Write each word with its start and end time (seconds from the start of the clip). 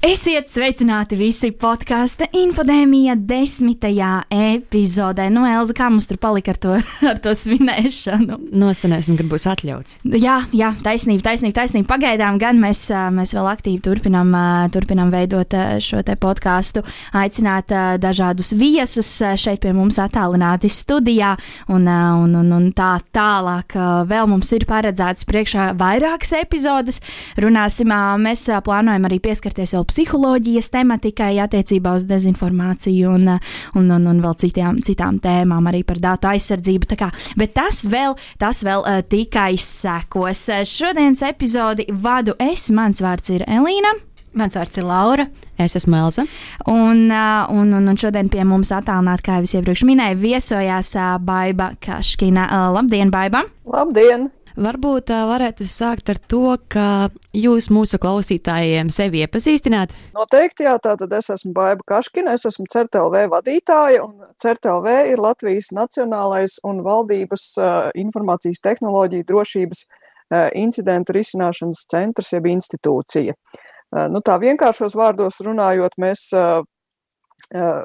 Esiet 0.00 0.48
sveicināti 0.48 1.12
visi 1.12 1.50
podkāstu 1.52 2.24
infodēmija 2.40 3.18
desmitajā 3.20 4.22
epizodē. 4.32 5.26
Nu, 5.28 5.42
Elza, 5.44 5.74
kā 5.76 5.90
mums 5.92 6.06
tur 6.08 6.16
palika 6.16 6.54
ar 6.54 6.60
to, 6.62 6.76
ar 7.10 7.18
to 7.20 7.34
svinēšanu? 7.36 8.38
Nosenēsim, 8.56 9.18
kad 9.18 9.28
būs 9.28 9.44
atļauts. 9.52 9.98
Jā, 10.16 10.38
jā 10.56 10.70
taisnība, 10.80 11.26
taisnība, 11.26 11.58
taisnība. 11.58 11.90
Pagaidām 11.90 12.38
gan 12.40 12.62
mēs, 12.62 12.86
mēs 13.12 13.34
vēl 13.36 13.50
aktīvi 13.50 13.82
turpinām, 13.84 14.32
turpinām 14.72 15.12
veidot 15.12 15.58
šo 15.84 16.00
te 16.08 16.16
podkāstu, 16.16 16.80
aicināt 17.20 17.68
dažādus 18.00 18.54
viesus 18.56 19.12
šeit 19.36 19.60
pie 19.60 19.74
mums 19.76 20.00
attālināti 20.00 20.72
studijā, 20.72 21.34
un, 21.68 21.84
un, 21.84 22.38
un, 22.40 22.56
un 22.56 22.70
tā 22.72 22.94
tālāk 23.12 23.76
vēl 24.08 24.32
mums 24.32 24.56
ir 24.56 24.64
paredzētas 24.64 25.28
priekšā 25.28 25.68
vairākas 25.76 26.32
epizodes. 26.40 27.02
Runāsim, 27.36 27.92
mēs 28.24 28.48
plānojam 28.64 29.10
arī 29.12 29.20
pieskarties 29.28 29.76
vēl 29.76 29.89
psiholoģijas 29.90 30.70
tematikai 30.72 31.34
attiecībā 31.44 31.94
uz 31.98 32.06
dezinformāciju 32.10 33.14
un, 33.14 33.32
un, 33.78 33.88
un, 33.96 34.10
un 34.10 34.20
vēl 34.24 34.36
citām, 34.40 34.80
citām 34.84 35.18
tēmām, 35.22 35.70
arī 35.70 35.82
par 35.86 36.00
datu 36.02 36.30
aizsardzību. 36.30 36.90
Kā, 37.00 37.10
bet 37.38 37.54
tas 37.58 37.84
vēl, 37.90 38.16
tas 38.40 38.62
vēl 38.66 38.84
uh, 38.84 39.00
tikai 39.06 39.54
sekos. 39.60 40.46
Šodienas 40.70 41.24
epizodi 41.26 41.88
vadu 41.90 42.36
es, 42.40 42.70
mans 42.74 43.02
vārds 43.04 43.34
ir 43.34 43.46
Elīna. 43.48 43.96
Mans 44.38 44.54
vārds 44.54 44.78
ir 44.78 44.86
Laura. 44.86 45.26
Es 45.58 45.74
esmu 45.76 45.96
Elza. 45.98 46.24
Un, 46.70 47.08
un, 47.10 47.72
un, 47.74 47.88
un 47.90 47.98
šodien 47.98 48.30
pie 48.30 48.44
mums 48.46 48.70
attālināti, 48.74 49.26
kā 49.26 49.38
jau 49.38 49.48
es 49.48 49.56
iepriekš 49.58 49.82
minēju, 49.88 50.20
viesojās 50.22 50.94
Baiva 51.26 51.72
Kaškina. 51.82 52.46
Labdien, 52.76 53.10
Baiba! 53.10 53.42
Labdien! 53.66 54.30
Varbūt 54.58 55.12
uh, 55.14 55.26
varētu 55.30 55.66
sākt 55.68 56.10
ar 56.10 56.18
to, 56.30 56.56
ka 56.72 57.10
jūs 57.36 57.68
mūsu 57.70 58.00
klausītājiem 58.02 58.90
sevi 58.94 59.22
iepazīstināt. 59.22 59.94
Noteikti, 60.16 60.66
jā, 60.66 60.74
tātad 60.82 61.12
es 61.14 61.30
esmu 61.30 61.52
Baiba 61.54 61.86
Kaškina, 61.86 62.34
es 62.34 62.48
esmu 62.48 62.66
CERTLV 62.72 63.28
vadītāja, 63.30 64.02
un 64.02 64.26
CERTLV 64.42 64.88
ir 65.12 65.22
Latvijas 65.22 65.70
Nacionālais 65.76 66.58
un 66.66 66.82
valdības 66.86 67.46
uh, 67.60 67.78
informācijas 67.94 68.62
tehnoloģija 68.66 69.28
drošības 69.28 69.84
uh, 69.86 70.48
incidentu 70.58 71.14
risināšanas 71.14 71.86
centrs, 71.90 72.34
jeb 72.34 72.50
institūcija. 72.50 73.36
Uh, 73.36 74.08
nu, 74.10 74.24
tā 74.26 74.40
vienkāršos 74.42 74.98
vārdos 74.98 75.40
runājot, 75.46 75.94
mēs 76.02 76.26
uh, 76.34 76.64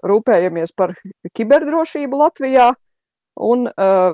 rūpējamies 0.06 0.74
par 0.78 0.94
kiberdrošību 1.34 2.20
Latvijā 2.20 2.74
un 3.46 3.68
uh, 3.70 4.14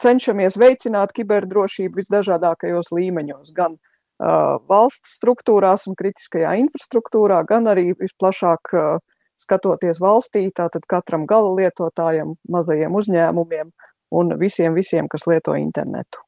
cenšamies 0.00 0.58
veicināt 0.60 1.14
kiberdrošību 1.16 2.00
visdažādākajos 2.00 2.92
līmeņos, 2.96 3.52
gan 3.56 3.76
uh, 3.76 4.58
valsts 4.70 5.18
struktūrās 5.18 5.86
un 5.90 5.98
kritiskajā 5.98 6.56
infrastruktūrā, 6.62 7.42
gan 7.48 7.68
arī 7.70 7.90
visplašāk 8.00 8.74
uh, 8.74 8.98
skatoties 9.40 10.00
valstī, 10.02 10.46
tātad 10.56 10.84
katram 10.88 11.26
gala 11.28 11.54
lietotājam, 11.56 12.34
mazajiem 12.52 12.96
uzņēmumiem 12.96 13.70
un 14.16 14.34
visiem, 14.40 14.74
visiem 14.76 15.08
kas 15.08 15.26
lieto 15.30 15.54
internetu. 15.58 16.24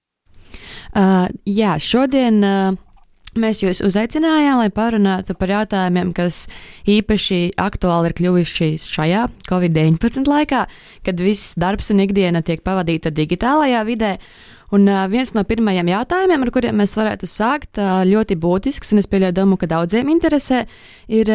Uh, 0.92 1.28
jā, 1.48 1.76
šodien 1.80 2.42
uh, 2.44 2.74
Mēs 3.32 3.62
jūs 3.62 3.78
uzaicinājām, 3.80 4.58
lai 4.60 4.68
parunātu 4.68 5.32
par 5.40 5.48
jautājumiem, 5.48 6.10
kas 6.12 6.42
īpaši 6.84 7.54
aktuāli 7.56 8.10
ir 8.10 8.14
kļuvuši 8.18 8.68
šajā 8.84 9.22
Covid-19 9.46 10.28
laikā, 10.28 10.66
kad 11.06 11.22
viss 11.24 11.54
darbs 11.56 11.88
un 11.94 12.02
ikdiena 12.04 12.42
tiek 12.44 12.60
pavadīta 12.60 13.08
digitālajā 13.08 13.80
vidē. 13.88 14.18
Un 14.76 14.84
viens 15.08 15.32
no 15.32 15.46
pirmajiem 15.48 15.88
jautājumiem, 15.94 16.44
ar 16.44 16.52
kuriem 16.52 16.76
mēs 16.80 16.92
varētu 16.96 17.28
sākt, 17.28 17.80
ļoti 18.08 18.36
būtisks, 18.40 18.92
un 18.92 19.00
es 19.00 19.08
pieļauju 19.08 19.38
domu, 19.40 19.56
ka 19.60 19.70
daudziem 19.70 20.12
interesē, 20.12 20.66
ir, 21.08 21.32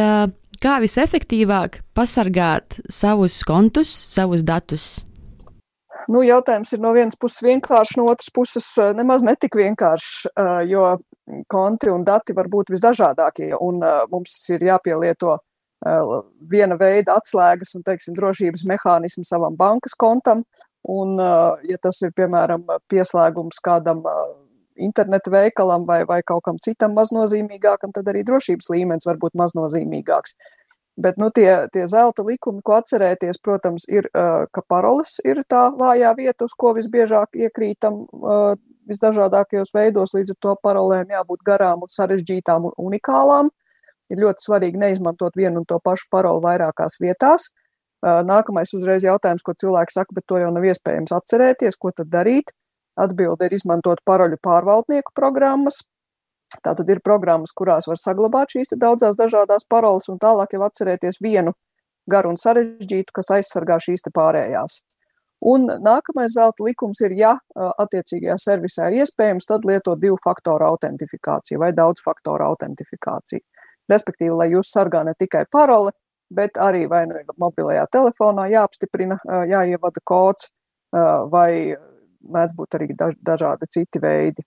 kā 0.61 0.77
visefektīvāk 0.85 1.81
pasargāt 1.97 2.77
savus 2.93 3.41
kontus, 3.45 3.89
savus 3.89 4.45
datus. 4.45 4.87
Nu, 6.07 6.21
jautājums 6.23 6.69
ir 6.71 6.79
no 6.79 6.93
vienas 6.95 7.17
puses 7.19 7.41
vienkāršs, 7.43 7.97
no 7.99 8.05
otras 8.07 8.29
puses 8.33 8.69
nemaz 8.95 9.25
netik 9.25 9.57
vienkāršs, 9.59 10.27
jo 10.69 10.93
konti 11.47 11.91
un 11.91 12.05
dati 12.07 12.35
var 12.35 12.49
būt 12.51 12.71
visdažādākie, 12.75 13.51
un 13.59 13.83
uh, 13.83 14.05
mums 14.11 14.33
ir 14.53 14.63
jāpielieto 14.69 15.35
uh, 15.37 16.17
viena 16.51 16.77
veida 16.79 17.17
atslēgas 17.19 17.75
un, 17.75 17.85
teiksim, 17.87 18.15
drošības 18.17 18.65
mehānismu 18.69 19.25
savam 19.27 19.55
bankas 19.59 19.95
kontam, 19.99 20.43
un, 20.87 21.15
uh, 21.19 21.59
ja 21.67 21.79
tas 21.83 21.99
ir, 22.05 22.13
piemēram, 22.15 22.65
pieslēgums 22.91 23.59
kādam 23.63 24.05
uh, 24.07 24.27
interneta 24.77 25.33
veikalam 25.33 25.87
vai, 25.87 26.03
vai 26.07 26.21
kaut 26.25 26.45
kam 26.45 26.61
citam 26.63 26.95
maznozīmīgākam, 26.97 27.91
tad 27.95 28.07
arī 28.11 28.23
drošības 28.27 28.69
līmenis 28.71 29.09
var 29.09 29.19
būt 29.21 29.35
maznozīmīgāks. 29.39 30.37
Bet 30.97 31.19
nu, 31.21 31.29
tie, 31.29 31.67
tie 31.73 31.83
zelta 31.85 32.23
likumi, 32.25 32.63
ko 32.65 32.79
atcerēties, 32.79 33.37
protams, 33.45 33.83
ir, 33.85 34.07
ka 34.09 34.63
paroles 34.65 35.19
ir 35.29 35.43
tā 35.45 35.67
vājā 35.77 36.15
vieta, 36.17 36.47
uz 36.47 36.55
ko 36.57 36.71
visbiežāk 36.73 37.37
iekrītam 37.37 37.99
visdažādākajos 38.89 39.73
veidos, 39.75 40.13
līdz 40.15 40.33
ar 40.33 40.39
to 40.45 40.55
parolēm 40.63 41.13
jābūt 41.15 41.43
garām 41.47 41.85
un 41.85 41.91
sarežģītām 41.91 42.69
un 42.69 42.75
unikālām. 42.89 43.51
Ir 44.11 44.21
ļoti 44.23 44.45
svarīgi 44.45 44.79
neizmantot 44.79 45.35
vienu 45.35 45.61
un 45.61 45.67
to 45.67 45.79
pašu 45.83 46.07
paroli 46.11 46.43
vairākās 46.45 46.99
vietās. 47.03 47.49
Nākamais 48.05 48.71
uzreiz 48.77 49.03
jautājums, 49.03 49.43
ko 49.43 49.55
cilvēki 49.57 49.95
saka, 49.95 50.15
bet 50.15 50.27
to 50.29 50.39
jau 50.39 50.49
nav 50.53 50.65
iespējams 50.69 51.13
atcerēties, 51.17 51.79
ko 51.81 51.91
tad 51.91 52.11
darīt. 52.13 52.53
Atbilde 52.97 53.45
ir 53.45 53.53
izmantot 53.57 54.01
paroļu 54.05 54.39
pārvaldnieku 54.41 55.13
programmas. 55.17 55.83
Tā 56.63 56.73
tad 56.77 56.89
ir 56.89 57.03
programmas, 57.03 57.51
kurās 57.51 57.89
var 57.89 57.99
saglabāt 57.99 58.55
šīs 58.55 58.77
daudzās 58.79 59.17
dažādās 59.19 59.67
paroles 59.69 60.07
un 60.09 60.19
tālāk 60.21 60.55
jau 60.55 60.63
atcerēties 60.65 61.19
vienu 61.21 61.53
garu 62.07 62.31
un 62.31 62.39
sarežģītu, 62.39 63.13
kas 63.13 63.33
aizsargā 63.35 63.77
šīs 63.83 64.07
pārējās. 64.15 64.79
Un 65.47 65.63
nākamais 65.83 66.33
zelta 66.35 66.65
likums 66.65 66.99
ir, 67.05 67.13
ja 67.15 67.35
attiecīgajā 67.55 68.35
servisā 68.41 68.89
ir 68.89 69.05
iespējams, 69.05 69.47
tad 69.47 69.67
lietot 69.67 69.99
divu 70.01 70.17
faktoru 70.19 70.65
autentifikāciju 70.73 71.61
vai 71.61 71.71
daudz 71.77 72.03
faktoru 72.03 72.49
autentifikāciju. 72.49 73.45
Respektīvi, 73.87 74.33
lai 74.35 74.49
jūs 74.51 74.73
sargā 74.75 75.05
ne 75.07 75.13
tikai 75.15 75.45
paroli, 75.51 75.93
bet 76.35 76.59
arī 76.59 76.83
vai 76.91 77.05
nu 77.07 77.21
mobilajā 77.39 77.85
telefonā 77.91 78.49
jāapstiprina, 78.51 79.21
jāievada 79.47 80.03
kods, 80.03 80.49
vai 81.31 81.77
mēdz 82.27 82.55
būt 82.57 82.75
arī 82.75 82.91
dažādi 82.97 83.71
citi 83.71 84.03
veidi. 84.03 84.43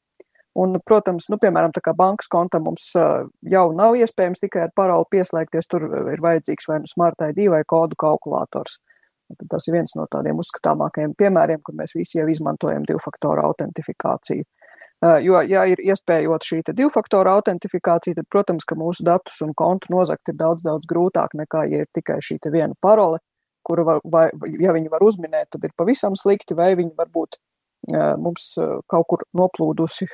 Un, 0.60 0.74
protams, 0.84 1.28
nu, 1.30 1.38
piemēram, 1.40 1.72
bankas 1.96 2.28
kontam 2.28 2.64
mums 2.66 2.90
jau 2.92 3.66
nav 3.72 3.96
iespējams 3.96 4.42
tikai 4.42 4.66
ar 4.66 4.72
paroli 4.76 5.06
pieslēgties, 5.14 5.68
tur 5.70 5.86
ir 6.12 6.20
vajadzīgs 6.20 6.68
vai 6.68 6.80
nu 6.82 6.90
smart 6.90 7.22
ID 7.30 7.46
vai 7.48 7.62
kodu 7.64 7.96
kalkulators. 7.96 8.80
Tas 9.50 9.68
ir 9.68 9.76
viens 9.78 9.92
no 9.96 10.06
tādiem 10.10 10.40
uzskatāmākajiem 10.42 11.14
piemēriem, 11.18 11.60
kur 11.64 11.76
mēs 11.78 11.94
visi 11.96 12.18
jau 12.18 12.26
izmantojam 12.30 12.86
divu 12.88 13.02
faktoru 13.04 13.44
autentifikāciju. 13.48 14.46
Jo, 15.24 15.38
ja 15.48 15.62
ir 15.64 15.80
iespējot 15.80 16.44
šī 16.44 16.58
divu 16.76 16.90
faktoru 16.92 17.30
autentifikācija, 17.32 18.18
tad, 18.18 18.26
protams, 18.28 18.66
ka 18.68 18.76
mūsu 18.76 19.04
datus 19.06 19.38
un 19.46 19.54
kontu 19.56 19.94
nozagt 19.94 20.28
ir 20.28 20.36
daudz, 20.36 20.64
daudz 20.66 20.88
grūtāk 20.90 21.32
nekā, 21.40 21.64
ja 21.72 21.86
ir 21.86 21.88
tikai 21.96 22.18
šī 22.20 22.36
viena 22.52 22.76
parole, 22.80 23.22
kuru, 23.64 23.86
var, 23.88 24.02
vai, 24.04 24.26
ja 24.60 24.74
viņi 24.76 24.92
var 24.92 25.04
uzminēt, 25.04 25.54
tad 25.54 25.64
ir 25.64 25.72
pavisam 25.76 26.16
slikti, 26.16 26.56
vai 26.58 26.74
viņi 26.76 26.92
varbūt 26.98 27.40
mums 28.20 28.52
kaut 28.92 29.08
kur 29.08 29.24
noplūdusi 29.36 30.10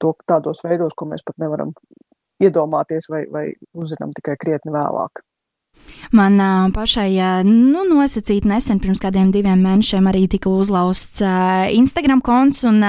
to 0.00 0.12
tādos 0.24 0.64
veidos, 0.64 0.96
ko 0.96 1.08
mēs 1.10 1.24
pat 1.26 1.36
nevaram 1.42 1.74
iedomāties 2.40 3.10
vai, 3.12 3.24
vai 3.32 3.44
uzzinām 3.76 4.14
tikai 4.16 4.38
krietni 4.40 4.72
vēlāk. 4.72 5.20
Man 6.10 6.40
uh, 6.40 6.72
pašai 6.72 7.10
uh, 7.20 7.44
nu, 7.44 7.82
nosacīt 7.84 8.46
nesen, 8.48 8.78
pirms 8.80 9.00
kādiem 9.02 9.28
diviem 9.32 9.60
mēnešiem, 9.60 10.06
arī 10.08 10.24
tika 10.30 10.48
uzlausts 10.48 11.20
uh, 11.20 11.66
Instagram 11.74 12.22
konts, 12.24 12.62
un, 12.68 12.80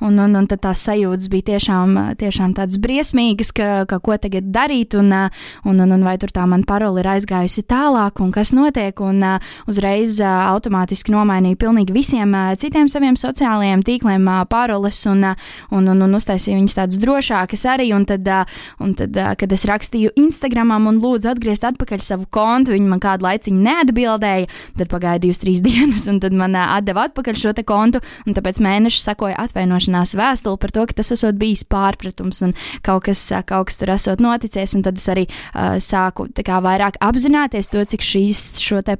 un, 0.00 0.20
un, 0.24 0.36
un 0.38 0.48
tās 0.48 0.84
sajūtas 0.86 1.28
bija 1.32 1.50
tiešām, 1.52 1.98
tiešām 2.20 2.54
tādas 2.56 2.78
briesmīgas, 2.80 3.52
ka, 3.56 3.68
ka 3.90 3.98
ko 4.00 4.16
tagad 4.16 4.48
darīt, 4.54 4.96
un, 4.96 5.12
un, 5.12 5.82
un, 5.84 5.92
un 5.98 6.06
vai 6.06 6.16
tur 6.20 6.32
tā 6.32 6.46
man 6.48 6.64
paroli 6.68 7.02
ir 7.02 7.10
aizgājusi 7.12 7.66
tālāk, 7.68 8.22
un 8.24 8.32
kas 8.32 8.54
notiek, 8.56 9.04
un 9.04 9.20
uzreiz 9.68 10.16
automātiski 10.24 11.12
nomainīju 11.12 11.60
pilnīgi 11.60 11.92
visiem 11.92 12.32
citiem 12.56 12.88
saviem 12.88 13.20
sociālajiem 13.20 13.84
tīkliem 13.84 14.30
paroles, 14.48 15.02
un, 15.10 15.28
un, 15.28 15.92
un, 15.92 16.06
un 16.08 16.16
uztaisīju 16.20 16.62
viņas 16.62 16.78
tādas 16.80 17.02
drošākas 17.04 17.66
arī, 17.74 17.90
un 17.92 18.08
tad, 18.08 18.32
un 18.80 18.96
tad 18.96 19.20
kad 19.40 19.52
es 19.52 19.68
rakstīju 19.68 20.16
Instagramam 20.24 20.88
un 20.88 21.02
lūdzu 21.04 21.34
atgriezt 21.34 21.68
atpakaļ 21.68 22.04
savu 22.04 22.28
kontu, 22.32 22.74
viņi 22.74 22.90
man 22.90 23.02
kādu 23.02 23.26
laiciņu 23.26 23.62
neatbildēja, 23.66 24.48
tad 24.80 24.96
divas, 25.22 25.42
trīs 25.42 25.62
dienas, 25.66 26.06
un 26.10 26.20
tad 26.22 26.36
man 26.36 26.56
atdeva 26.58 27.06
atpakaļ 27.08 27.38
šo 27.38 27.54
kontu, 27.66 28.00
tāpēc 28.26 28.60
mēneši 28.64 29.02
sekoja 29.02 29.38
atvainošanās 29.44 30.16
vēstuli 30.18 30.60
par 30.60 30.74
to, 30.74 30.86
ka 30.88 30.98
tas 31.00 31.12
esot 31.14 31.38
bijis 31.38 31.64
pārpratums 31.68 32.42
un 32.46 32.54
kaut 32.84 33.06
kas, 33.08 33.24
kaut 33.46 33.70
kas 33.70 33.80
tur 33.80 33.92
esot 33.94 34.22
noticies, 34.22 34.74
tad 34.84 35.00
es 35.00 35.08
arī 35.12 35.26
uh, 35.28 35.76
sāku 35.82 36.28
kā, 36.42 36.60
vairāk 36.64 36.98
apzināties 37.02 37.70
to, 37.72 37.82
cik 37.92 38.04
šīs 38.06 38.42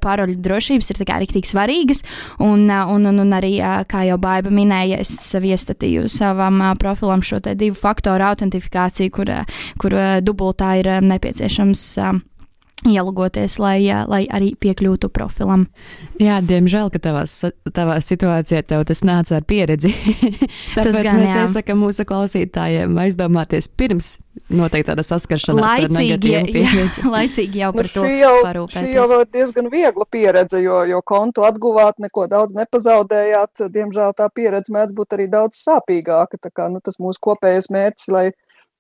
paroļu 0.03 0.39
drošības 0.43 0.93
ir 0.93 1.03
riktīgi 1.23 1.51
svarīgas, 1.53 2.03
un, 2.43 2.67
un, 2.69 3.07
un, 3.09 3.23
un 3.25 3.37
arī, 3.37 3.55
kā 3.89 4.05
jau 4.09 4.19
Baiba 4.23 4.53
minēja, 4.55 5.01
es 5.03 5.15
iestatīju 5.33 6.09
savam 6.13 6.61
profilam 6.81 7.23
šo 7.25 7.41
divu 7.43 7.77
faktoru 7.79 8.29
autentifikāciju, 8.31 9.15
kur, 9.15 9.33
kur 9.81 9.97
dubultā 10.25 10.77
ir 10.83 10.93
nepieciešams 11.05 11.87
ielogoties, 12.89 13.59
lai, 13.63 13.79
lai 14.09 14.23
arī 14.31 14.53
piekļūtu 14.59 15.11
profilam. 15.15 15.67
Jā, 16.23 16.41
diemžēl, 16.45 16.91
ka 16.95 17.03
tavā, 17.03 17.25
tavā 17.75 17.99
situācijā 18.03 18.65
tev 18.67 18.85
tas 18.89 19.05
nāca 19.07 19.39
ar 19.39 19.47
pieredzi. 19.47 19.93
Tāpēc 20.77 20.91
tas 20.91 21.01
gan, 21.07 21.23
mēs 21.23 21.37
iesakām 21.45 21.83
mūsu 21.85 22.07
klausītājiem 22.09 22.99
aizdomāties 23.05 23.71
pirms 23.79 24.17
noteikti 24.53 24.89
tāda 24.89 25.05
saskaršanās 25.07 25.63
laicīgi, 25.63 26.13
ar 26.37 26.47
pieredzi. 26.49 27.03
Jā, 27.03 27.11
laicīgi 27.17 27.63
jau 27.63 27.71
nu, 27.73 27.79
par 27.79 27.89
nu, 27.89 27.95
to 27.95 28.05
jau, 28.11 28.33
parūpēties. 28.47 28.89
Šī 28.89 28.97
jau 28.97 29.21
diezgan 29.37 29.69
viegla 29.73 30.07
pieredze, 30.17 30.61
jo, 30.65 30.83
jo 30.89 31.03
kontu 31.07 31.47
atguvāt, 31.49 32.01
neko 32.03 32.27
daudz 32.33 32.57
nepazaudējāt. 32.59 33.67
Diemžēl 33.73 34.17
tā 34.19 34.29
pieredze 34.35 34.75
mēdz 34.75 34.97
būt 34.97 35.19
arī 35.19 35.29
daudz 35.33 35.61
sāpīgāka. 35.63 36.41
Tā 36.43 36.53
kā, 36.55 36.69
nu, 36.73 36.81
tas 36.85 36.99
mūsu 37.03 37.21
kopējais 37.29 37.71
mērķis, 37.73 38.09
lai 38.13 38.27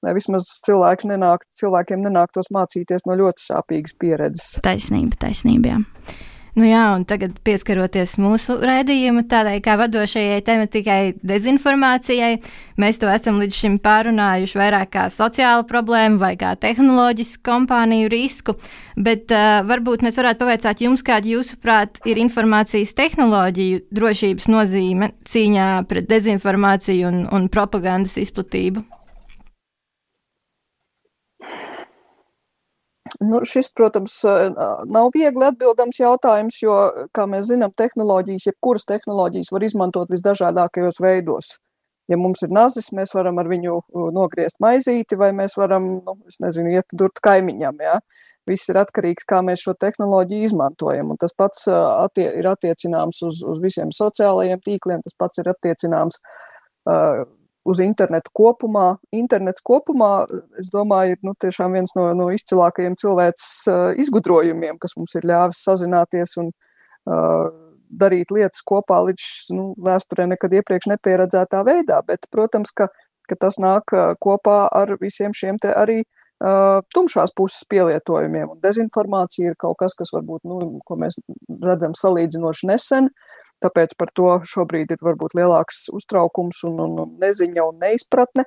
lai 0.03 0.17
vismaz 0.17 0.49
cilvēki 0.67 1.11
nenāk, 1.13 1.47
cilvēkiem 1.59 2.05
nenāktos 2.07 2.51
mācīties 2.55 3.07
no 3.09 3.19
ļoti 3.19 3.47
sāpīgas 3.47 3.97
pieredzes. 3.99 4.59
Taisnība, 4.65 5.19
taisnība. 5.27 5.77
Jā. 5.77 6.21
Nu 6.53 6.67
jā, 6.69 6.83
un 6.93 7.07
tagad 7.09 7.39
pieskaroties 7.47 8.19
mūsu 8.21 8.59
raidījuma 8.61 9.23
tādai 9.25 9.55
kā 9.65 9.79
vadošajai 9.81 10.43
tematikai 10.45 10.99
dezinformācijai, 11.25 12.43
mēs 12.77 13.01
to 13.01 13.09
esam 13.09 13.39
līdz 13.41 13.57
šim 13.57 13.79
pārunājuši 13.81 14.61
vairāk 14.61 14.91
kā 14.93 15.07
sociālu 15.09 15.65
problēmu 15.71 16.21
vai 16.21 16.35
kā 16.37 16.53
tehnoloģisku 16.61 17.41
kompāniju 17.49 18.13
risku, 18.13 18.59
bet 19.01 19.33
uh, 19.33 19.63
varbūt 19.65 20.05
mēs 20.05 20.21
varētu 20.21 20.45
pavaicāt 20.45 20.85
jums, 20.85 21.01
kāda 21.07 21.33
jūsuprāt 21.33 22.03
ir 22.05 22.21
informācijas 22.21 22.93
tehnoloģiju 23.01 23.87
drošības 23.89 24.53
nozīme 24.53 25.15
cīņā 25.25 25.71
pret 25.89 26.13
dezinformāciju 26.13 27.09
un, 27.09 27.23
un 27.33 27.49
propagandas 27.49 28.21
izplatību. 28.21 28.85
Nu, 33.23 33.43
šis, 33.47 33.69
protams, 33.77 34.21
nav 34.91 35.11
viegli 35.15 35.45
atbildams 35.47 36.01
jautājums, 36.01 36.57
jo, 36.63 36.77
kā 37.15 37.27
mēs 37.31 37.51
zinām, 37.53 37.75
tehnoloģijas, 37.77 38.49
jebkuras 38.49 38.89
tehnoloģijas 38.89 39.53
var 39.55 39.67
izmantot 39.67 40.11
visdažādākajos 40.11 40.99
veidos. 41.03 41.57
Ja 42.11 42.19
mums 42.19 42.43
ir 42.43 42.51
nazis, 42.53 42.91
mēs 42.93 43.13
varam 43.15 43.39
ar 43.39 43.49
viņu 43.49 43.77
nogriezt 44.13 44.59
maizīti, 44.63 45.17
vai 45.19 45.31
mēs 45.37 45.55
varam, 45.57 45.87
nu, 46.03 46.17
es 46.29 46.41
nezinu, 46.43 46.73
iet 46.75 46.97
durt 46.99 47.23
kaimiņam. 47.23 47.79
Ja? 47.85 47.99
Viss 48.49 48.73
ir 48.73 48.81
atkarīgs, 48.81 49.27
kā 49.29 49.39
mēs 49.47 49.63
šo 49.63 49.77
tehnoloģiju 49.79 50.49
izmantojam. 50.49 51.13
Un 51.15 51.21
tas 51.23 51.35
pats 51.39 51.69
attie 51.71 52.27
ir 52.41 52.49
attiecināms 52.51 53.23
uz, 53.29 53.45
uz 53.47 53.63
visiem 53.63 53.95
sociālajiem 53.95 54.65
tīkliem, 54.67 55.05
tas 55.07 55.15
pats 55.19 55.45
ir 55.45 55.53
attiecināms 55.53 56.19
uh, 56.91 57.23
uz 57.69 57.81
internetu 57.85 58.33
kopumā. 58.35 58.87
Internets 59.15 59.65
kopumā, 59.65 60.13
es 60.61 60.71
domāju, 60.73 61.17
ir 61.17 61.27
nu, 61.27 61.35
tiešām 61.39 61.77
viens 61.79 61.95
no, 61.99 62.09
no 62.19 62.31
izcilākajiem 62.35 62.97
cilvēces 63.01 63.69
izgudrojumiem, 64.03 64.81
kas 64.83 64.97
mums 64.99 65.15
ir 65.19 65.29
ļāvis 65.31 65.63
sazināties 65.67 66.37
un 66.43 66.51
uh, 66.51 67.47
darīt 67.93 68.33
lietas 68.35 68.65
kopā 68.67 69.03
līdz 69.09 69.29
nu, 69.57 69.69
vēsturē 69.85 70.27
nekad 70.33 70.59
iepriekš 70.59 70.91
nepieredzētā 70.95 71.63
veidā. 71.69 72.01
Bet, 72.09 72.27
protams, 72.35 72.75
ka, 72.75 72.89
ka 73.29 73.39
tas 73.39 73.61
nāk 73.63 73.95
kopā 74.23 74.65
ar 74.73 74.97
visiem 75.01 75.37
šiem 75.37 75.61
te 75.63 75.71
arī 75.77 76.03
uh, 76.03 76.11
tumšās 76.95 77.35
puses 77.37 77.63
pielietojumiem. 77.71 78.51
Un 78.55 78.61
dezinformācija 78.63 79.53
ir 79.53 79.59
kaut 79.61 79.79
kas, 79.83 79.95
kas 79.99 80.11
varbūt, 80.15 80.43
nu, 80.49 80.81
ko 80.87 80.99
mēs 80.99 81.21
redzam 81.63 81.95
salīdzinoši 81.99 82.69
nesen. 82.71 83.11
Tāpēc 83.63 83.95
par 83.99 84.11
to 84.17 84.41
šobrīd 84.51 84.91
ir 84.91 85.03
varbūt 85.07 85.37
lielāks 85.39 85.87
uztraukums 85.95 86.65
un, 86.67 86.81
un, 86.83 87.13
neziņa 87.23 87.67
un 87.69 87.79
neizpratne, 87.85 88.43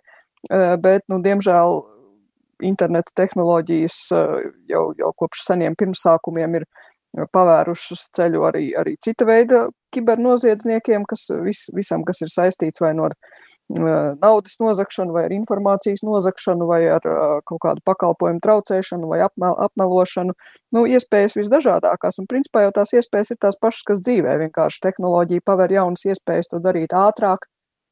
bet, 0.83 1.05
nu, 1.07 1.21
diemžēl, 1.23 1.77
interneta 2.67 3.15
tehnoloģijas 3.15 3.99
jau, 4.71 4.83
jau 4.99 5.13
kopš 5.15 5.45
seniem 5.47 5.75
pirmsākumiem 5.79 6.59
ir 6.59 6.67
pavērušas 7.31 8.09
ceļu 8.15 8.43
arī, 8.49 8.65
arī 8.75 8.95
cita 8.99 9.27
veida 9.27 9.65
kibernoziedzniekiem, 9.95 11.05
kas 11.07 11.29
vis, 11.45 11.65
visam, 11.75 12.03
kas 12.07 12.19
ir 12.25 12.31
saistīts 12.31 12.83
vai 12.83 12.91
no 12.97 13.07
naudas 13.69 14.59
nozagšanu, 14.61 15.13
vai 15.15 15.25
ar 15.25 15.33
informācijas 15.33 16.03
nozagšanu, 16.05 16.67
vai 16.69 16.83
ar 16.97 17.01
kaut 17.49 17.61
kādu 17.63 17.81
pakalpojumu 17.85 18.39
traucēšanu, 18.43 19.09
vai 19.09 19.23
apmel, 19.25 19.55
apmelošanu. 19.65 20.35
Nu, 20.75 20.85
iespējas 20.85 21.37
visdažādākās, 21.39 22.19
un 22.21 22.29
principā 22.29 22.65
jau 22.67 22.75
tās 22.77 22.93
iespējas 22.93 23.33
ir 23.33 23.41
tās 23.41 23.57
pašas, 23.57 23.83
kas 23.89 24.01
dzīvē. 24.05 24.37
Vienkārši 24.45 24.83
tehnoloģija 24.85 25.45
paver 25.45 25.73
jaunas 25.73 26.05
iespējas 26.05 26.51
to 26.53 26.61
darīt 26.61 26.93
ātrāk, 26.93 27.47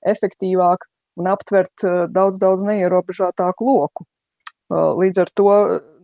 efektīvāk 0.06 0.86
un 1.18 1.30
aptvert 1.30 1.86
daudz, 2.14 2.38
daudz 2.42 2.66
neierobežotāku 2.70 3.66
loku. 3.66 4.06
Līdz 4.74 5.20
ar 5.22 5.30
to 5.38 5.50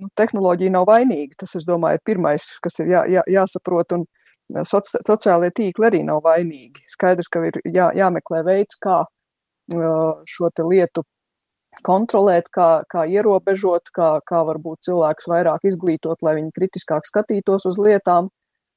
nu, 0.02 0.10
tehnoloģija 0.18 0.74
nav 0.74 0.90
vainīga. 0.90 1.40
Tas, 1.44 1.56
es 1.58 1.66
domāju, 1.66 1.98
ir 1.98 2.06
pirmais, 2.06 2.50
kas 2.62 2.82
ir 2.82 2.92
jā, 2.92 3.06
jā, 3.10 3.24
jāsaprot. 3.38 3.96
Un 3.98 4.66
soci, 4.66 4.98
sociālie 5.06 5.50
tīkli 5.56 5.88
arī 5.90 6.04
nav 6.06 6.22
vainīgi. 6.26 6.86
Skaidrs, 6.90 7.30
ka 7.32 7.46
ir 7.50 7.62
jā, 7.66 7.90
jāmeklē 7.98 8.44
veids, 8.46 8.78
kā 8.82 9.04
šo 9.70 10.50
lietu 10.66 11.04
kontrolēt, 11.86 12.50
kā, 12.52 12.84
kā 12.90 13.06
ierobežot, 13.08 13.92
kā, 13.96 14.20
kā 14.26 14.44
varbūt 14.48 14.90
cilvēkus 14.90 15.30
vairāk 15.30 15.68
izglītot, 15.70 16.24
lai 16.26 16.36
viņi 16.40 16.54
kritiskāk 16.56 17.08
skatītos 17.08 17.68
uz 17.70 17.80
lietām. 17.80 18.30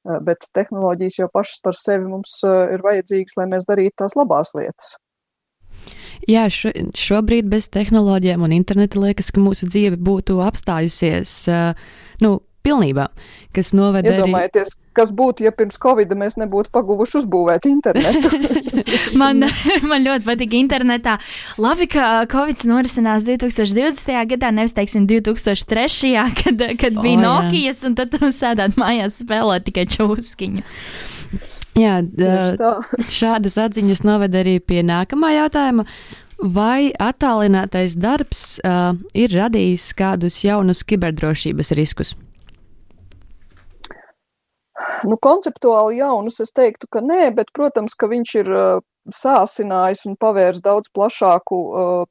Bet 0.03 0.49
tehnoloģijas 0.53 1.21
jau 1.21 1.29
pašas 1.31 1.61
par 1.63 1.77
sevi 1.79 2.09
mums 2.11 2.41
ir 2.43 2.83
vajadzīgas, 2.83 3.37
lai 3.39 3.47
mēs 3.53 3.67
darītu 3.67 4.01
tās 4.03 4.17
labās 4.19 4.51
lietas. 4.57 4.97
Jā, 6.27 6.45
šo, 6.51 6.71
šobrīd 6.95 7.47
bez 7.51 7.69
tehnoloģijām 7.71 8.43
un 8.45 8.55
interneta 8.55 8.99
liekas, 8.99 9.31
ka 9.33 9.43
mūsu 9.43 9.67
dzīve 9.71 9.99
būtu 9.99 10.39
apstājusies. 10.43 11.33
Nu, 12.23 12.37
pilnībā, 12.63 13.07
kas 13.55 13.71
noveda 13.75 14.13
Iedomājieties, 14.13 14.73
arī... 14.73 14.91
kas 14.97 15.11
būtu, 15.15 15.45
ja 15.45 15.51
pirms 15.55 15.77
Covid 15.83 16.13
mēs 16.17 16.37
nebūtu 16.39 16.71
paguvuši 16.73 17.19
uzbūvēt 17.21 17.67
internetu. 17.69 18.31
man, 19.21 19.43
man 19.91 20.05
ļoti 20.05 20.27
patīk 20.27 20.55
internetā. 20.57 21.17
Labi, 21.61 21.89
ka 21.91 22.23
Covid 22.31 22.65
norisinās 22.69 23.27
2020. 23.29 24.15
gadā, 24.33 24.53
nevis, 24.55 24.75
teiksim, 24.77 25.07
2003. 25.11 26.13
kad, 26.41 26.67
kad 26.79 26.99
bija 26.99 27.19
oh, 27.19 27.23
Nokia, 27.27 27.75
un 27.87 27.97
tad 27.99 28.15
tu 28.15 28.31
sēdāt 28.33 28.79
mājās 28.79 29.21
spēlēt 29.23 29.67
tikai 29.69 29.87
čūskiņu. 29.97 30.63
Jā, 31.73 32.03
šādas 33.09 33.55
atziņas 33.57 34.03
noved 34.05 34.35
arī 34.37 34.59
pie 34.61 34.83
nākamā 34.85 35.33
jautājuma. 35.39 35.87
Vai 36.43 36.91
attālinātais 36.99 37.95
darbs 37.95 38.59
uh, 38.67 38.91
ir 39.15 39.31
radījis 39.31 39.93
kādus 39.97 40.41
jaunus 40.43 40.83
kiberdrošības 40.85 41.71
riskus? 41.79 42.13
Nu, 45.07 45.17
konceptuāli 45.21 45.99
jaunus 45.99 46.39
es 46.43 46.53
teiktu, 46.55 46.87
ka 46.91 47.01
nē, 47.03 47.29
bet, 47.37 47.51
protams, 47.55 47.95
ka 47.99 48.09
viņš 48.11 48.35
ir 48.41 48.51
sāsinājis 49.11 50.05
un 50.07 50.15
pavērs 50.19 50.61
daudz 50.63 50.91
plašāku 50.95 51.57
uh, 51.59 52.05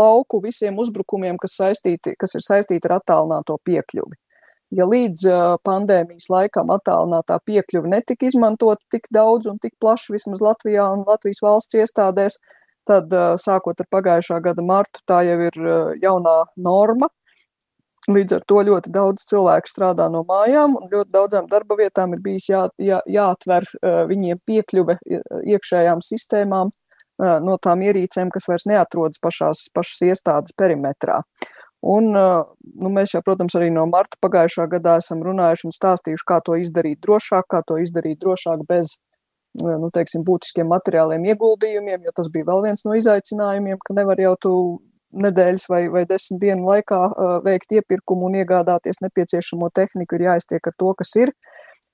lauku 0.00 0.40
visiem 0.42 0.78
uzbrukumiem, 0.82 1.38
kas, 1.40 1.54
saistīti, 1.60 2.16
kas 2.18 2.34
ir 2.34 2.44
saistīti 2.44 2.90
ar 2.90 2.98
attālināto 2.98 3.58
piekļuvi. 3.64 4.18
Ja 4.74 4.86
līdz 4.86 5.26
uh, 5.26 5.42
pandēmijas 5.66 6.28
laikam 6.30 6.70
attālinātā 6.74 7.40
piekļuve 7.46 7.90
netika 7.90 8.26
izmantota 8.26 8.82
tik 8.90 9.08
daudz 9.14 9.50
un 9.50 9.58
tik 9.62 9.74
plaši 9.82 10.14
vismaz 10.14 10.42
Latvijā 10.44 10.86
un 10.94 11.06
Latvijas 11.06 11.42
valsts 11.42 11.78
iestādēs, 11.78 12.38
tad 12.86 13.10
uh, 13.14 13.34
sākot 13.38 13.82
ar 13.82 13.90
pagājušā 13.90 14.38
gada 14.44 14.66
martu 14.66 15.02
tā 15.06 15.22
jau 15.26 15.38
ir 15.46 15.58
jaunā 16.02 16.36
norma, 16.58 17.10
Līdz 18.10 18.34
ar 18.38 18.44
to 18.48 18.62
ļoti 18.66 18.90
daudz 18.90 19.24
cilvēku 19.30 19.70
strādā 19.70 20.08
no 20.10 20.24
mājām, 20.26 20.74
un 20.80 20.88
ļoti 20.90 21.12
daudzām 21.14 21.46
darba 21.50 21.76
vietām 21.78 22.16
ir 22.16 22.22
bijis 22.24 22.48
jā, 22.50 22.64
jā, 22.80 22.98
jāatver 23.06 23.66
uh, 23.68 24.02
viņiem 24.10 24.40
piekļuve 24.48 24.96
iekšējām 25.54 26.02
sistēmām 26.02 26.72
uh, 26.72 27.36
no 27.44 27.56
tām 27.62 27.84
ierīcēm, 27.86 28.32
kas 28.34 28.48
vairs 28.50 28.66
neatrodas 28.66 29.22
pašās, 29.22 29.68
pašas 29.76 30.02
iestādes 30.10 30.56
perimetrā. 30.58 31.20
Un, 31.80 32.10
nu, 32.12 32.88
mēs 32.92 33.14
jau, 33.14 33.22
protams, 33.24 33.54
arī 33.56 33.70
no 33.72 33.86
marta 33.88 34.18
pagājušā 34.20 34.66
gadā 34.68 34.98
esam 35.00 35.22
runājuši 35.24 35.64
un 35.64 35.72
stāstījuši, 35.72 36.26
kā 36.28 36.36
to 36.44 36.58
izdarīt 36.60 37.00
drošāk, 37.06 37.46
kā 37.48 37.62
to 37.64 37.78
izdarīt 37.80 38.20
drošāk 38.20 38.66
bez 38.68 38.98
nu, 39.56 39.88
teiksim, 39.94 40.24
būtiskiem 40.26 40.68
materiāliem 40.70 41.24
ieguldījumiem, 41.32 42.04
jo 42.04 42.12
tas 42.14 42.28
bija 42.32 42.50
vēl 42.50 42.66
viens 42.68 42.84
no 42.84 42.98
izaicinājumiem, 42.98 43.80
ka 43.80 43.96
nevar 43.96 44.20
jau 44.20 44.34
tu 44.44 44.52
nedēļas 45.12 45.66
vai, 45.70 45.82
vai 45.92 46.04
desmit 46.08 46.40
dienu 46.42 46.68
laikā 46.68 47.00
uh, 47.08 47.32
veikt 47.44 47.74
iepirkumu 47.74 48.28
un 48.28 48.38
iegādāties 48.40 49.02
nepieciešamo 49.02 49.70
tehniku, 49.74 50.16
ir 50.16 50.28
jāiztiek 50.30 50.66
ar 50.66 50.76
to, 50.78 50.94
kas 50.98 51.14
ir. 51.18 51.34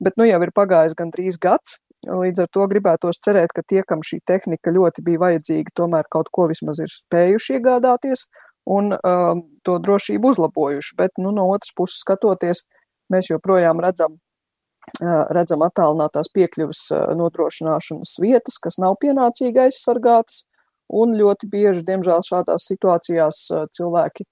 Bet 0.03 0.19
nu 0.21 0.27
jau 0.29 0.41
ir 0.45 0.53
pagājis 0.57 0.97
gandrīz 0.97 1.39
gads. 1.41 1.79
Līdz 2.07 2.45
ar 2.45 2.51
to 2.53 2.67
gribētos 2.71 3.19
cerēt, 3.25 3.55
ka 3.57 3.65
tie, 3.67 3.81
kam 3.87 4.03
šī 4.05 4.21
tehnika 4.29 4.71
ļoti 4.71 5.03
bija 5.07 5.23
vajadzīga, 5.23 5.73
tomēr 5.75 6.05
kaut 6.13 6.29
ko 6.31 6.45
vismaz 6.51 6.83
ir 6.85 6.93
spējuši 6.93 7.57
iegādāties 7.57 8.27
un 8.69 8.93
um, 8.93 9.41
to 9.65 9.79
drošību 9.83 10.35
uzlabojuši. 10.35 10.93
Bet 10.99 11.17
nu, 11.23 11.33
no 11.35 11.49
otras 11.55 11.73
puses 11.77 12.03
skatoties, 12.05 12.67
mēs 13.13 13.31
joprojām 13.33 13.81
redzam, 13.83 14.19
uh, 15.01 15.25
redzam 15.35 15.65
attālinātās 15.67 16.29
piekļuvas 16.37 16.85
uh, 16.93 17.07
nodrošināšanas 17.17 18.19
vietas, 18.23 18.61
kas 18.63 18.79
nav 18.83 18.99
pienācīgi 19.03 19.65
aizsargātas 19.65 20.45
Un 20.95 21.17
ļoti 21.19 21.49
bieži, 21.51 21.83
diemžēl, 21.87 22.23
šādās 22.23 22.69
situācijās 22.71 23.41
cilvēki, 23.75 24.27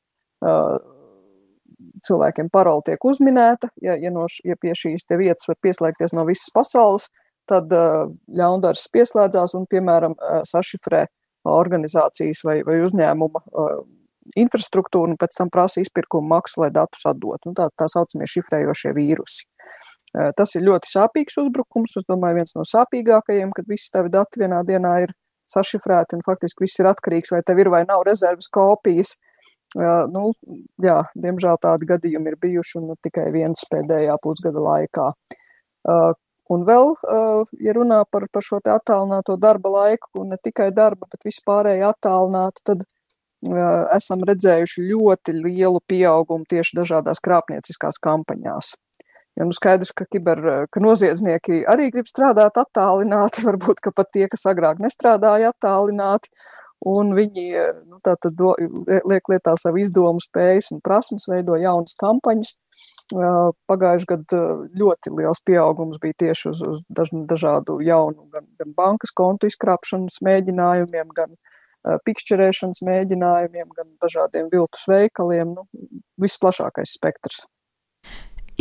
cilvēkiem 2.06 2.50
paroli 2.52 2.86
tiek 2.90 3.04
uzminēta. 3.10 3.72
Ja, 3.82 3.96
ja, 3.98 4.12
no, 4.14 4.28
ja 4.46 4.54
pie 4.60 4.76
šīs 4.78 5.08
vietas 5.18 5.50
var 5.50 5.58
pieslēgties 5.64 6.14
no 6.14 6.26
visas 6.28 6.52
pasaules, 6.54 7.08
tad 7.50 7.74
ļaundars 8.30 8.86
pieslēdzās 8.94 9.56
un, 9.58 9.66
piemēram, 9.70 10.14
sašifrē 10.46 11.06
organizācijas 11.44 12.44
vai, 12.46 12.60
vai 12.64 12.78
uzņēmuma 12.86 13.42
infrastruktūru 14.40 15.12
un 15.12 15.18
pēc 15.20 15.36
tam 15.36 15.50
prasa 15.52 15.82
izpirkumu 15.82 16.30
maksu, 16.30 16.62
lai 16.62 16.70
datus 16.72 17.02
atdotu. 17.10 17.50
Nu, 17.50 17.58
tā, 17.58 17.66
tā 17.76 17.90
saucamie 17.92 18.30
šifrējošie 18.30 18.94
vīrusi. 18.96 19.44
Tas 20.38 20.54
ir 20.54 20.64
ļoti 20.64 20.88
sāpīgs 20.88 21.36
uzbrukums. 21.42 21.96
Es 21.98 22.06
domāju, 22.08 22.38
viens 22.38 22.54
no 22.56 22.62
sāpīgākajiem, 22.68 23.50
kad 23.52 23.68
visi 23.68 23.90
tavi 23.92 24.12
dati 24.14 24.40
vienā 24.40 24.62
dienā 24.64 24.94
ir 25.04 25.12
sašifrēti, 25.50 26.18
un 26.18 26.24
faktiski 26.26 26.64
viss 26.64 26.80
ir 26.80 26.90
atkarīgs, 26.90 27.32
vai 27.34 27.42
tev 27.46 27.62
ir 27.62 27.70
vai 27.72 27.84
nav 27.88 28.04
rezerves 28.08 28.50
kopijas. 28.52 29.16
Uh, 29.74 30.04
nu, 30.14 30.30
jā, 30.82 31.00
diemžēl 31.18 31.58
tādi 31.62 31.88
gadījumi 31.88 32.30
ir 32.30 32.38
bijuši, 32.42 32.78
un 32.80 32.94
tikai 33.02 33.26
viens 33.34 33.64
pēdējā 33.70 34.14
pusgada 34.22 34.62
laikā. 34.62 35.08
Uh, 35.84 36.12
un 36.54 36.64
vēl, 36.68 36.92
ja 37.64 37.72
runā 37.74 38.02
par, 38.12 38.28
par 38.32 38.44
šo 38.44 38.60
attālināto 38.60 39.34
darba 39.40 39.72
laiku, 39.72 40.10
un 40.20 40.34
ne 40.34 40.38
tikai 40.38 40.68
darba, 40.76 41.08
bet 41.10 41.24
vispārēji 41.26 41.86
attālinātu, 41.88 42.62
tad 42.68 42.84
esam 43.94 44.24
redzējuši 44.24 44.86
ļoti 44.88 45.34
lielu 45.36 45.80
pieaugumu 45.88 46.44
tieši 46.48 46.78
dažādās 46.78 47.20
krāpnieciskās 47.24 48.00
kampaņās. 48.00 48.74
Ja 49.34 49.46
nu 49.48 49.54
skaidrs, 49.54 49.90
ka, 49.96 50.06
kiber, 50.06 50.40
ka 50.70 50.82
noziedznieki 50.82 51.64
arī 51.70 51.88
grib 51.94 52.06
strādāt 52.06 52.58
attālināti, 52.60 53.42
varbūt 53.48 53.82
pat 53.94 54.12
tie, 54.14 54.28
kas 54.30 54.46
agrāk 54.50 54.82
nestrādāja 54.82 55.50
attālināti, 55.54 56.30
un 56.86 57.14
viņi 57.16 57.46
nu, 57.88 57.98
do, 58.30 58.52
liek 59.10 59.32
lietā 59.32 59.56
savu 59.58 59.80
izdomu 59.82 60.22
spējas 60.22 60.70
un 60.74 60.82
prasmes, 60.84 61.26
veido 61.30 61.58
jaunas 61.58 61.96
kampaņas. 62.00 62.54
Pagājušajā 63.14 64.08
gadā 64.08 64.38
ļoti 64.80 65.10
liels 65.18 65.42
pieaugums 65.44 65.98
bija 66.00 66.16
tieši 66.22 66.46
uz, 66.50 66.62
uz 66.64 66.78
daž, 66.88 67.10
dažādu 67.28 67.76
jaunu, 67.84 68.24
gan, 68.32 68.46
gan 68.60 68.72
bankas 68.76 69.12
kontu 69.12 69.50
izkrāpšanas 69.50 70.22
mēģinājumiem, 70.24 71.10
gan 71.16 71.34
pikšķerēšanas 72.06 72.80
mēģinājumiem, 72.86 73.68
gan 73.76 73.90
dažādiem 74.00 74.48
viltus 74.52 74.86
veikaliem. 74.88 75.52
Nu, 75.58 75.66
visplašākais 76.24 76.96
spektrs. 76.96 77.44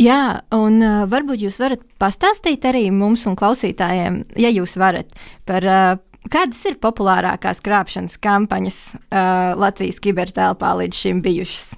Jā, 0.00 0.42
un 0.50 0.80
uh, 0.82 1.04
varbūt 1.06 1.44
jūs 1.44 1.60
varat 1.62 1.82
pastāstīt 2.02 2.64
arī 2.66 2.88
mums 2.90 3.28
un 3.30 3.36
klausītājiem, 3.38 4.24
ja 4.42 4.50
jūs 4.50 4.74
varat, 4.80 5.12
par 5.46 5.66
uh, 5.70 5.92
kādas 6.34 6.64
ir 6.66 6.80
populārākās 6.82 7.62
krāpšanas 7.62 8.18
kampaņas 8.18 8.78
uh, 8.96 9.54
Latvijas 9.54 10.02
kibertelpā 10.02 10.72
līdz 10.80 10.98
šim 10.98 11.22
bijušas? 11.22 11.76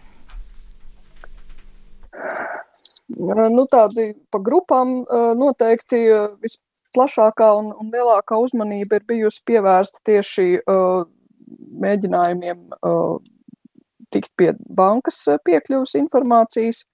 Nu, 3.16 3.66
tādi 3.70 4.08
pa 4.32 4.40
grupām 4.42 5.02
uh, 5.04 5.28
noteikti 5.37 6.00
visplašākā 6.40 7.52
un, 7.61 7.70
un 7.76 7.92
lielākā 7.92 8.40
uzmanība 8.40 8.96
ir 8.96 9.06
bijusi 9.12 9.44
pievērsta 9.46 10.00
tieši 10.08 10.49
uh, 10.64 11.04
mēģinājumiem 11.85 12.64
uh, 12.80 13.20
tikt 14.08 14.32
pie 14.40 14.54
bankas 14.56 15.20
piekļuvas 15.44 15.99
informācijas 16.00 16.87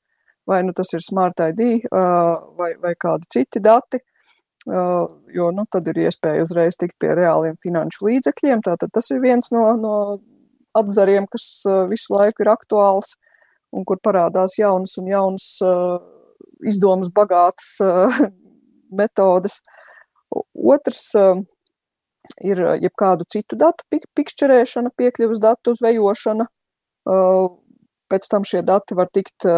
vai 0.48 0.62
nu 0.66 0.74
tas 0.76 0.92
ir 0.94 1.04
Smart 1.04 1.40
ID 1.40 1.86
vai, 2.58 2.72
vai 2.82 2.94
kādi 2.98 3.28
citi 3.30 3.62
dati, 3.62 4.00
jo 4.66 5.48
nu, 5.54 5.64
tad 5.70 5.88
ir 5.90 6.04
iespēja 6.04 6.44
uzreiz 6.46 6.78
tikt 6.78 6.98
pie 7.02 7.14
reāliem 7.18 7.56
finanšu 7.62 8.06
līdzekļiem. 8.08 8.62
Tātad 8.62 8.92
tas 8.94 9.10
ir 9.10 9.22
viens 9.22 9.50
no, 9.54 9.64
no 9.78 9.94
atzariem, 10.78 11.26
kas 11.30 11.64
visu 11.90 12.14
laiku 12.14 12.44
ir 12.44 12.52
aktuāls 12.52 13.16
un 13.72 13.86
kur 13.88 13.98
parādās 14.04 14.58
jaunas 14.58 14.94
un 15.00 15.08
jaunas 15.10 15.48
izdomas 16.68 17.10
bagātas 17.14 17.78
metodes. 19.00 19.58
Otrs 20.54 21.14
ir 22.40 22.62
jebkādu 22.80 23.26
citu 23.28 23.58
datu 23.58 23.84
pikšķerēšana, 23.90 24.94
piekļuvas 24.96 25.42
datu 25.42 25.74
uzvejošana. 25.74 26.46
Pēc 28.12 28.28
tam 28.30 28.46
šie 28.46 28.62
dati 28.62 28.96
var 28.96 29.10
tikt 29.12 29.48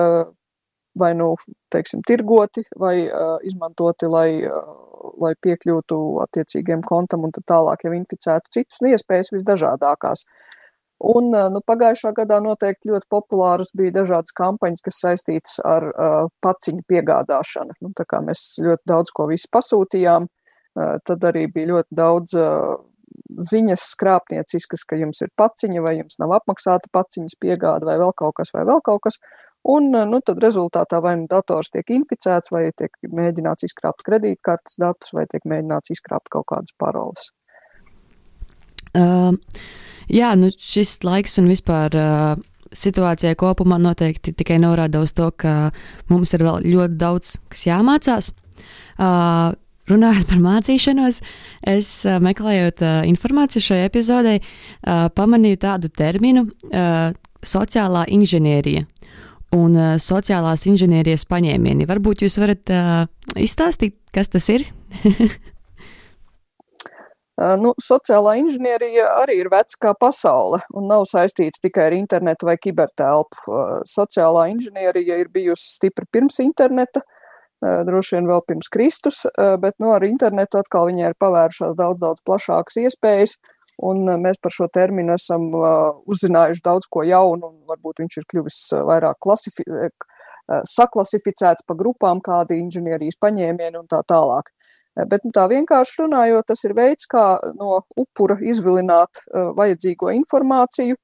vai 1.01 1.13
nu, 1.19 1.35
teiksim, 1.75 2.03
tirgoti 2.07 2.65
vai 2.81 2.97
uh, 3.07 3.37
izmantoti, 3.47 4.09
lai, 4.11 4.29
uh, 4.47 5.13
lai 5.23 5.35
piekļūtu 5.47 6.01
attiecīgiem 6.25 6.85
kontam 6.87 7.27
un 7.27 7.35
tā 7.35 7.43
tālāk 7.51 7.87
jau 7.87 7.95
inficētu 7.97 8.53
citus, 8.59 8.81
un 8.83 8.93
iespējas 8.93 9.33
visdažādākās. 9.35 10.25
Un 11.15 11.35
uh, 11.35 11.51
nu, 11.53 11.61
pagājušā 11.67 12.15
gadā 12.17 12.39
noteikti 12.45 12.93
ļoti 12.93 13.11
populāras 13.11 13.75
bija 13.77 13.97
dažādas 13.99 14.37
kampaņas, 14.39 14.85
kas 14.87 15.03
saistītas 15.03 15.59
ar 15.67 15.91
uh, 15.91 16.17
paciņu 16.45 16.87
piegādāšanu. 16.89 17.77
Nu, 17.83 17.93
tā 17.99 18.07
kā 18.09 18.23
mēs 18.25 18.55
ļoti 18.63 18.89
daudz 18.89 19.13
ko 19.15 19.29
visu 19.33 19.51
pasūtījām, 19.53 20.29
uh, 20.31 20.97
tad 21.05 21.31
arī 21.31 21.49
bija 21.53 21.75
ļoti 21.75 21.99
daudz 22.03 22.39
uh, 22.39 22.75
ziņas 23.51 23.89
skrāpnieciskas, 23.95 24.85
ka 24.89 24.99
jums 24.99 25.23
ir 25.25 25.33
paciņa 25.39 25.83
vai 25.85 25.97
jums 25.99 26.19
nav 26.23 26.35
apmaksāta 26.39 26.91
paciņas 26.95 27.39
piegāda 27.41 27.89
vai 27.89 27.99
vēl 28.01 28.15
kaut 28.17 28.39
kas 28.41 28.55
vai 28.55 28.65
vēl 28.69 28.83
kaut 28.85 29.05
kas. 29.07 29.19
Un 29.65 29.89
nu, 29.89 30.19
tad 30.21 30.43
rezultātā 30.45 30.99
vai 31.01 31.15
nu 31.17 31.29
dators 31.31 31.71
tiek 31.73 31.89
inficēts, 31.97 32.51
vai 32.53 32.67
tiek 32.77 32.93
mēģināts 33.09 33.65
izkrāpt 33.65 34.05
kredītkartes 34.05 34.77
datus, 34.83 35.15
vai 35.17 35.25
tiek 35.31 35.47
mēģināts 35.49 35.95
izkrāpt 35.95 36.29
kaut 36.35 36.51
kādas 36.53 36.75
paroles. 36.77 37.31
Uh, 38.95 39.33
jā, 40.13 40.35
nu 40.37 40.53
šis 40.53 40.99
laiks 41.07 41.41
un 41.43 41.53
vispār. 41.53 41.97
Uh 41.97 42.51
situācijai 42.75 43.37
kopumā 43.39 43.79
noteikti 43.79 44.33
tikai 44.35 44.59
norāda 44.59 45.03
uz 45.05 45.13
to, 45.15 45.29
ka 45.31 45.71
mums 46.11 46.35
ir 46.35 46.43
vēl 46.43 46.65
ļoti 46.67 46.99
daudz, 46.99 47.37
kas 47.53 47.67
jāmācās. 47.69 48.31
Uh, 48.99 49.55
runājot 49.91 50.31
par 50.31 50.41
mācīšanos, 50.43 51.21
es 51.71 51.91
uh, 52.09 52.19
meklējot 52.25 52.83
uh, 52.83 52.97
informāciju 53.11 53.69
šai 53.69 53.81
epizodei, 53.85 54.41
uh, 54.41 55.07
pamanīju 55.15 55.61
tādu 55.67 55.93
terminu 55.95 56.49
uh,- 56.49 57.13
sociālā 57.55 58.07
inženierija 58.09 58.87
un 59.55 59.75
uh, 59.79 59.95
sociālās 60.03 60.67
inženierijas 60.71 61.27
paņēmieni. 61.31 61.89
Varbūt 61.89 62.25
jūs 62.25 62.39
varat 62.43 62.71
uh, 62.73 63.07
izstāstīt, 63.41 63.97
kas 64.15 64.31
tas 64.33 64.49
ir? 64.53 64.67
Uh, 67.35 67.55
nu, 67.63 67.75
sociālā 67.83 68.37
inženierija 68.43 69.09
arī 69.23 69.41
ir 69.43 69.51
veca 69.53 69.81
kā 69.87 69.95
pasaule 69.99 70.63
un 70.75 70.89
nav 70.91 71.07
saistīta 71.11 71.63
tikai 71.63 71.89
ar 71.89 71.99
internetu 71.99 72.51
vai 72.51 72.57
kibertelpu. 72.61 73.43
Uh, 73.49 73.75
sociālā 73.89 74.49
inženierija 74.55 75.19
ir 75.23 75.33
bijusi 75.35 75.77
stipri 75.79 76.09
pirms 76.13 76.41
interneta, 76.45 77.05
uh, 77.05 77.83
droši 77.89 78.19
vien 78.19 78.31
vēl 78.31 78.43
pirms 78.49 78.71
Kristus, 78.73 79.25
bet 79.63 79.79
nu, 79.81 79.93
ar 79.95 80.05
internetu 80.07 80.61
atkal 80.61 80.91
viņai 80.91 81.13
ir 81.13 81.21
pavērušās 81.23 81.79
daudz, 81.79 82.03
daudz 82.03 82.25
plašākas 82.27 82.83
iespējas. 82.85 83.39
Un 83.83 84.09
eh, 84.09 84.19
mēs 84.21 84.39
par 84.43 84.55
šo 84.55 84.69
terminu 84.73 85.17
esam 85.17 85.49
uh, 85.59 85.97
uzzinājuši 86.11 86.63
daudz 86.65 86.87
ko 86.91 87.03
jaunu, 87.07 87.51
un 87.51 87.71
varbūt 87.71 88.03
viņš 88.05 88.19
ir 88.21 88.27
kļuvis 88.31 88.59
uh, 88.75 88.85
vairāk 88.87 89.19
klasifi 89.25 89.67
uh, 89.67 89.89
saklasificēts 90.69 91.65
pa 91.67 91.75
grupām, 91.79 92.21
kādi 92.23 92.61
inženierijas 92.61 93.19
paņēmieni 93.23 93.81
un 93.81 93.89
tā 93.91 94.03
tālāk. 94.07 94.53
Bet 95.11 95.25
nu, 95.27 95.33
tā 95.35 95.49
vienkārši 95.51 96.05
runājot, 96.05 96.47
tas 96.47 96.61
ir 96.69 96.75
veids, 96.77 97.09
kā 97.11 97.41
no 97.57 97.81
upura 97.99 98.37
izvilināt 98.45 99.25
vajadzīgo 99.33 100.13
informāciju. 100.15 100.95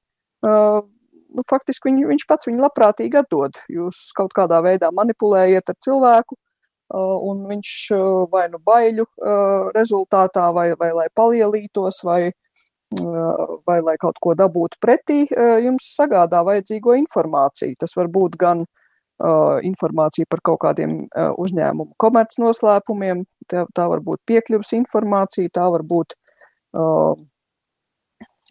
Nu, 0.45 1.43
faktiski 1.49 1.89
viņ, 1.89 1.97
viņš 2.13 2.27
pats 2.29 2.47
viņu 2.47 2.63
labprātīgi 2.63 3.19
atdod. 3.19 3.59
Jūs 3.67 4.13
kaut 4.15 4.31
kādā 4.37 4.61
veidā 4.63 4.93
manipulējat 4.95 5.73
ar 5.73 5.79
cilvēku, 5.83 6.37
un 7.31 7.43
viņš 7.49 7.73
vai 8.31 8.45
nu 8.53 8.61
baiļu 8.63 9.09
rezultātā, 9.75 10.47
vai, 10.55 10.69
vai 10.79 10.93
lai 10.95 11.09
palielītos, 11.17 11.99
vai 12.07 12.21
vai 12.99 13.79
lai 13.81 13.95
kaut 13.99 14.19
ko 14.19 14.33
dabūtu 14.35 14.79
pretī, 14.83 15.23
jums 15.63 15.87
sagādā 15.95 16.41
vajadzīgo 16.43 16.95
informāciju. 16.99 17.77
Tas 17.79 17.95
var 17.95 18.09
būt 18.11 18.35
gan 18.39 18.65
uh, 18.65 19.59
informācija 19.63 20.27
par 20.29 20.41
kaut 20.43 20.61
kādiem 20.65 20.97
uh, 21.05 21.31
uzņēmumu 21.39 21.95
komercnoslēpumiem, 22.01 23.23
tā, 23.47 23.65
tā 23.75 23.87
var 23.87 24.03
būt 24.03 24.21
piekļuvas 24.27 24.73
informācija, 24.81 25.53
tā 25.53 25.69
var 25.71 25.85
būt 25.87 26.17
uh, 26.75 27.15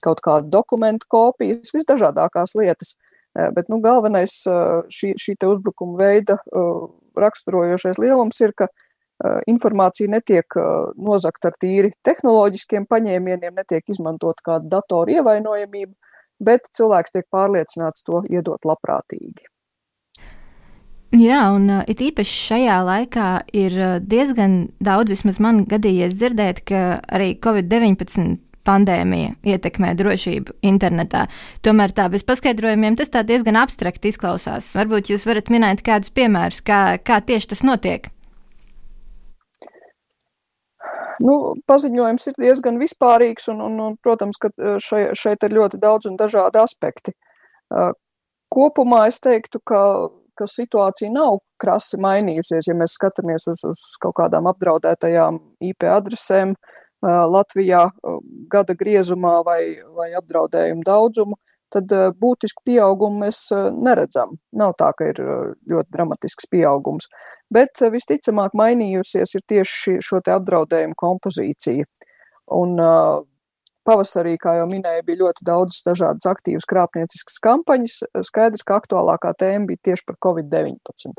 kaut 0.00 0.22
kādu 0.24 0.48
dokumentu 0.48 1.08
kopijas, 1.10 1.74
visdažādākās 1.76 2.56
lietas. 2.56 2.96
Bet 3.36 3.68
nu, 3.70 3.76
galvenais 3.84 4.32
šī, 4.90 5.12
šī 5.20 5.34
uzbrukuma 5.46 5.98
veida 6.00 6.38
raksturojošais 7.20 8.00
lielums 8.00 8.40
ir, 8.40 8.54
ka 8.56 8.66
informācija 9.50 10.08
netiek 10.08 10.56
nozagta 10.96 11.50
ar 11.50 11.58
tīri 11.60 11.92
tehnoloģiskiem 12.06 12.86
paņēmieniem, 12.88 13.54
netiek 13.56 13.92
izmantot 13.92 14.40
kāda 14.46 14.78
datora 14.78 15.18
ievainojamība, 15.18 15.92
bet 16.40 16.70
cilvēks 16.76 17.16
tiek 17.16 17.28
pārliecināts 17.32 18.06
to 18.06 18.24
iedot 18.32 18.64
labprātīgi. 18.64 19.50
Jā, 21.10 21.40
un 21.56 21.64
uh, 21.66 21.80
it 21.90 21.98
īpaši 22.06 22.36
šajā 22.46 22.76
laikā 22.86 23.30
ir 23.58 23.74
uh, 23.74 23.96
diezgan 23.98 24.68
daudz, 24.78 25.10
vismaz 25.16 25.40
man 25.42 25.64
gadījies 25.66 26.14
dzirdēt, 26.14 26.62
ka 26.70 26.82
arī 27.10 27.32
Covid-19 27.42 28.36
pandēmija 28.62 29.32
ietekmē 29.42 29.90
drošību 29.98 30.60
internetā. 30.70 31.24
Tomēr 31.66 31.96
tā 31.96 32.06
bez 32.12 32.22
paskaidrojumiem 32.28 32.94
tas 33.00 33.10
tā 33.10 33.24
diezgan 33.26 33.58
abstrakti 33.58 34.12
izklausās. 34.12 34.70
Varbūt 34.78 35.10
jūs 35.10 35.26
varat 35.26 35.50
minēt 35.50 35.82
kādus 35.82 36.14
piemērus, 36.14 36.62
kā, 36.62 36.80
kā 37.02 37.18
tieši 37.26 37.54
tas 37.56 37.66
notiek. 37.66 38.06
Nu, 41.20 41.34
paziņojums 41.68 42.30
ir 42.30 42.38
diezgan 42.40 42.78
vispārīgs, 42.80 43.50
un, 43.52 43.60
un, 43.64 43.76
un 43.84 43.96
protams, 44.00 44.38
ka 44.40 44.48
šeit, 44.80 45.12
šeit 45.18 45.44
ir 45.44 45.56
ļoti 45.58 45.80
daudz 45.82 46.08
un 46.08 46.16
dažādi 46.20 46.60
aspekti. 46.62 47.12
Kopumā 48.50 49.04
es 49.10 49.20
teiktu, 49.22 49.60
ka, 49.68 49.82
ka 50.38 50.48
situācija 50.48 51.12
nav 51.12 51.42
krasi 51.60 52.00
mainījusies, 52.00 52.70
ja 52.70 52.76
mēs 52.78 52.96
skatāmies 52.96 53.46
uz, 53.52 53.66
uz 53.68 53.82
kaut 54.00 54.16
kādām 54.22 54.48
apdraudētajām 54.50 55.38
IP 55.70 55.86
adresēm 55.92 56.56
Latvijā 57.04 57.84
gada 58.52 58.76
griezumā 58.76 59.38
vai, 59.44 59.60
vai 59.96 60.10
apdraudējumu 60.18 60.84
daudzumu 60.88 61.38
tad 61.70 61.92
būtisku 62.18 62.64
pieaugumu 62.66 63.24
mēs 63.24 63.44
neredzam. 63.76 64.34
Nav 64.56 64.74
tā, 64.80 64.90
ka 64.96 65.12
ir 65.12 65.20
ļoti 65.70 65.94
dramatisks 65.94 66.48
pieaugums 66.50 67.06
bet 67.54 67.82
eh, 67.82 67.90
visticamāk 67.92 68.54
mainījusies 68.58 69.36
ir 69.36 69.44
tieši 69.52 69.98
šo 70.04 70.22
te 70.24 70.34
apdraudējumu 70.34 70.96
kompozīcija. 70.98 71.86
Un 72.50 72.74
uh, 72.82 73.22
pavasarī, 73.86 74.34
kā 74.42 74.56
jau 74.58 74.66
minēju, 74.70 75.04
bija 75.06 75.20
ļoti 75.20 75.44
daudz 75.46 75.82
dažādas 75.86 76.26
aktīvas 76.26 76.66
krāpnieciskas 76.70 77.38
kampaņas. 77.44 78.00
Skaidrs, 78.26 78.64
ka 78.66 78.80
aktuālākā 78.80 79.34
tēma 79.38 79.70
bija 79.70 79.90
tieši 79.90 80.06
par 80.08 80.18
Covid-19. 80.26 81.14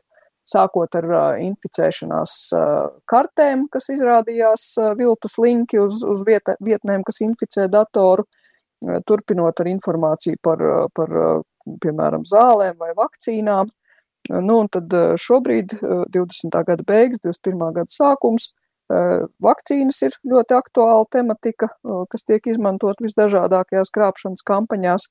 Sākot 0.51 0.97
ar 0.99 1.07
uh, 1.07 1.21
inficēšanās 1.45 2.35
uh, 2.57 2.89
kartēm, 3.07 3.67
kas 3.71 3.87
izrādījās 3.93 4.67
uh, 4.81 4.91
viltus 4.99 5.37
linki 5.39 5.79
uz, 5.79 6.01
uz 6.03 6.25
vieta, 6.27 6.57
vietnēm, 6.59 7.05
kas 7.07 7.21
inficē 7.23 7.69
datoru, 7.71 8.27
turpinot 9.05 9.59
ar 9.61 9.67
informāciju 9.69 10.39
par, 10.41 10.61
par 10.97 11.11
piemēram, 11.83 12.23
zālēm 12.25 12.79
vai 12.81 12.95
vakcīnām, 12.97 13.69
Nu, 14.29 14.59
un 14.61 14.69
tad 14.69 14.93
eh, 14.93 15.13
šobrīd, 15.17 15.79
20. 15.81 16.53
Eh, 16.53 16.65
gada 16.67 16.85
beigas, 16.85 17.21
21. 17.23 17.73
gada 17.79 17.89
sākums, 17.89 18.51
eh, 18.93 19.25
vakcīnas 19.41 20.01
ir 20.05 20.17
ļoti 20.27 20.57
aktuāla 20.57 21.07
tematika, 21.11 21.71
kas 22.11 22.27
tiek 22.27 22.45
izmantot 22.51 23.01
visdažādākajās 23.01 23.93
krāpšanas 23.95 24.45
kampaņās. 24.45 25.09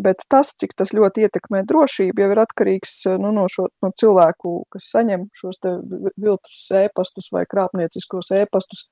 Bet 0.00 0.22
tas, 0.32 0.54
cik 0.56 0.72
tas 0.80 0.94
ļoti 0.96 1.26
ietekmē 1.26 1.60
drošību, 1.68 2.22
jau 2.22 2.30
ir 2.32 2.38
atkarīgs 2.40 2.94
nu, 3.20 3.34
no, 3.36 3.44
šo, 3.52 3.66
no 3.84 3.90
cilvēku, 4.00 4.62
kas 4.72 4.86
saņem 4.94 5.26
šos 5.36 5.60
viltus 6.16 6.62
ēpastus 6.72 7.28
vai 7.34 7.42
krāpnieciskos 7.44 8.32
ēpastus, 8.32 8.86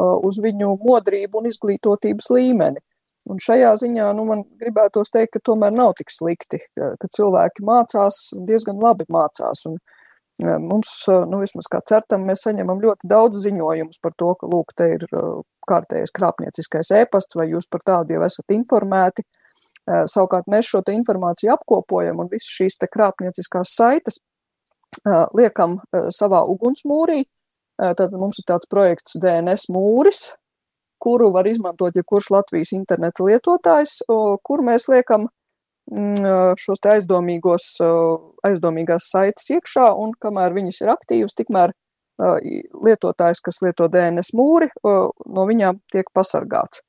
uz 0.00 0.38
viņu 0.40 0.70
modrību 0.80 1.42
un 1.42 1.50
izglītotības 1.50 2.30
līmeni. 2.32 2.80
Un 3.26 3.40
šajā 3.42 3.72
ziņā 3.80 4.06
nu, 4.14 4.24
man 4.28 4.44
gribētos 4.60 5.10
teikt, 5.10 5.32
ka 5.34 5.42
tomēr 5.48 5.74
nav 5.74 5.96
tik 5.98 6.12
slikti, 6.14 6.60
ka, 6.78 6.92
ka 7.00 7.08
cilvēki 7.16 7.64
mācās 7.66 8.20
un 8.36 8.44
diezgan 8.46 8.78
labi 8.82 9.06
mācās. 9.10 9.64
Un, 9.66 9.80
e, 10.42 10.54
mums, 10.62 10.92
e, 11.10 11.16
nu, 11.26 11.40
vismaz 11.42 11.66
kā 11.72 11.80
certam, 11.90 12.22
mēs 12.28 12.46
saņemam 12.46 12.82
ļoti 12.84 13.10
daudz 13.10 13.42
ziņojumus 13.48 13.98
par 14.04 14.14
to, 14.22 14.30
ka, 14.38 14.50
lūk, 14.52 14.70
te 14.78 14.92
ir 14.94 15.08
e, 15.10 15.24
kārtējais 15.66 16.14
krāpnieciskais 16.14 16.92
ēpasts, 17.00 17.38
vai 17.38 17.48
jūs 17.50 17.66
par 17.72 17.82
tādu 17.90 18.14
jau 18.14 18.22
esat 18.28 18.54
informēti. 18.54 19.26
Savukārt 19.86 20.48
mēs 20.50 20.66
šo 20.66 20.80
informāciju 20.90 21.52
apkopojam 21.52 22.18
un 22.18 22.30
visas 22.30 22.50
šīs 22.50 22.74
krāpnieciskās 22.90 23.70
saites 23.70 24.16
liekam 25.38 25.76
savā 26.10 26.40
ugunsmūrī. 26.50 27.20
Tad 27.78 28.16
mums 28.18 28.40
ir 28.42 28.48
tāds 28.50 28.66
projekts 28.66 29.14
DNS 29.22 29.68
mūris, 29.70 30.32
kuru 31.02 31.30
var 31.34 31.46
izmantot 31.46 31.96
jebkurš 31.96 32.30
Latvijas 32.34 32.72
interneta 32.76 33.24
lietotājs, 33.26 34.00
kur 34.42 34.62
mēs 34.66 34.88
liekam 34.92 35.28
mm, 35.92 36.56
šos 36.60 36.84
aizdomīgos, 36.94 37.72
aizdomīgās 38.46 39.10
saites 39.12 39.50
iekšā, 39.56 39.90
un 39.94 40.14
kamēr 40.20 40.56
viņas 40.56 40.82
ir 40.84 40.92
aktīvas, 40.94 41.36
tikmēr 41.38 41.74
lietotājs, 42.16 43.42
kas 43.44 43.60
lieto 43.62 43.88
DNS 43.92 44.32
mūri, 44.36 44.70
no 44.84 45.48
viņām 45.48 45.82
tiek 45.92 46.08
pasargāts. 46.16 46.80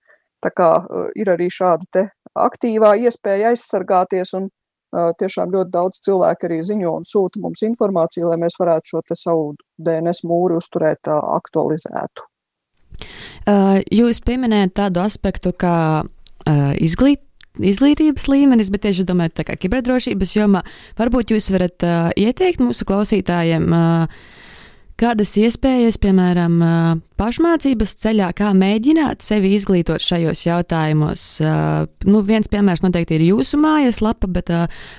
Tā 0.43 0.51
kā 0.53 0.69
ir 1.17 1.31
arī 1.33 1.49
šāda 1.51 2.07
aktīvā 2.37 2.93
iespēja 3.01 3.51
aizsargāties, 3.51 4.33
un 4.37 4.47
tiešām 5.19 5.51
ļoti 5.51 5.73
daudz 5.73 5.99
cilvēku 6.05 6.47
arī 6.47 6.61
ziņo 6.63 6.93
un 6.99 7.05
sūta 7.07 7.41
mums 7.43 7.63
informāciju, 7.67 8.29
lai 8.31 8.39
mēs 8.45 8.55
varētu 8.59 8.93
šo 8.93 9.03
savu 9.13 9.53
DNS 9.77 10.23
mūri 10.29 10.57
uzturēt 10.61 11.09
aktualizētu. 11.11 12.27
Jūs 13.93 14.19
pieminējat 14.25 14.73
tādu 14.81 15.01
aspektu 15.03 15.53
kā 15.55 15.77
uh, 16.03 16.71
izglīt, 16.83 17.21
izglītības 17.57 18.27
līmenis, 18.31 18.71
bet 18.73 18.85
tieši 18.85 19.05
domājot, 19.07 19.37
tā 19.39 19.45
kā 19.47 19.57
kiberdrošības 19.59 20.33
jomā, 20.37 20.63
varbūt 20.99 21.33
jūs 21.33 21.51
varat 21.53 21.85
uh, 21.87 22.09
ieteikt 22.17 22.63
mūsu 22.63 22.87
klausītājiem. 22.89 23.69
Uh, 23.71 24.33
Kādas 24.97 25.35
iespējas, 25.37 25.99
piemēram, 26.01 26.55
pašmācības 27.21 27.91
ceļā, 28.01 28.31
kā 28.33 28.47
mēģināt 28.57 29.21
sevi 29.21 29.51
izglītot 29.53 30.01
šajos 30.01 30.39
jautājumos? 30.47 31.25
Nu, 32.09 32.21
viens 32.25 32.49
piemērs 32.49 32.81
noteikti 32.81 33.19
ir 33.19 33.27
jūsu 33.27 33.59
mājas 33.61 33.99
lapa, 34.01 34.25
bet 34.25 34.49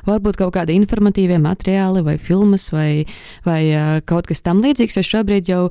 varbūt 0.06 0.38
kaut 0.38 0.52
kādi 0.54 0.76
informatīvie 0.78 1.40
materiāli 1.42 2.04
vai 2.06 2.14
filmas 2.14 2.68
vai, 2.70 3.08
vai 3.42 3.58
kaut 4.06 4.30
kas 4.30 4.44
tam 4.46 4.62
līdzīgs, 4.62 5.00
jo 5.00 5.04
šobrīd 5.08 5.50
jau 5.50 5.64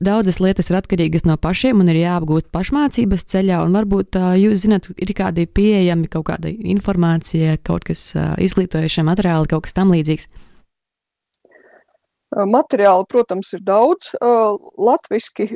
daudzas 0.00 0.40
lietas 0.40 0.72
ir 0.72 0.80
atkarīgas 0.80 1.28
no 1.28 1.36
pašiem 1.36 1.84
un 1.84 1.92
ir 1.92 2.00
jāapgūst 2.06 2.48
pašmācības 2.56 3.28
ceļā, 3.34 3.60
un 3.66 3.76
varbūt 3.76 4.16
jūs 4.46 4.64
zināt, 4.64 4.88
ir 4.96 5.12
kādi 5.12 5.44
pieejami 5.44 6.08
kaut 6.08 6.30
kāda 6.32 6.56
informācija, 6.72 7.60
kaut 7.60 7.84
kas 7.92 8.14
izglītojošie 8.16 9.04
materiāli, 9.12 9.52
kaut 9.52 9.68
kas 9.68 9.76
tam 9.76 9.92
līdzīgs. 9.92 10.30
Materiāli, 12.34 13.06
protams, 13.06 13.52
ir 13.54 13.62
daudz, 13.62 14.10
latviski 14.80 15.50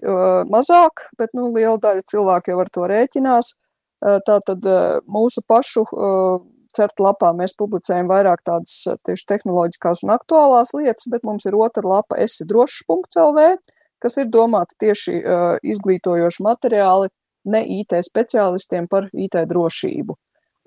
mazāk, 0.52 1.08
bet 1.18 1.32
nu, 1.34 1.48
liela 1.54 1.78
daļa 1.82 2.04
cilvēku 2.06 2.52
jau 2.52 2.60
ar 2.62 2.70
to 2.70 2.86
rēķinās. 2.92 3.50
Tātad 3.98 4.68
mūsu 5.10 5.42
pašu 5.48 5.82
certu 6.76 7.02
lapā 7.02 7.32
mēs 7.34 7.56
publicējam 7.58 8.06
vairāk 8.10 8.44
tādas 8.46 8.84
tieši 9.08 9.26
tehnoloģiskās 9.32 10.04
un 10.06 10.14
aktuālās 10.14 10.70
lietas, 10.76 11.08
bet 11.10 11.26
mums 11.26 11.48
ir 11.48 11.56
otra 11.58 11.82
lapa 11.82 12.20
esidrošs.lv, 12.22 13.48
kas 13.98 14.20
ir 14.22 14.30
domāta 14.30 14.78
tieši 14.78 15.18
izglītojoši 15.66 16.46
materiāli 16.46 17.10
ne 17.50 17.64
IT 17.80 17.96
speciālistiem 18.06 18.86
par 18.86 19.08
IT 19.12 19.40
drošību. 19.50 20.14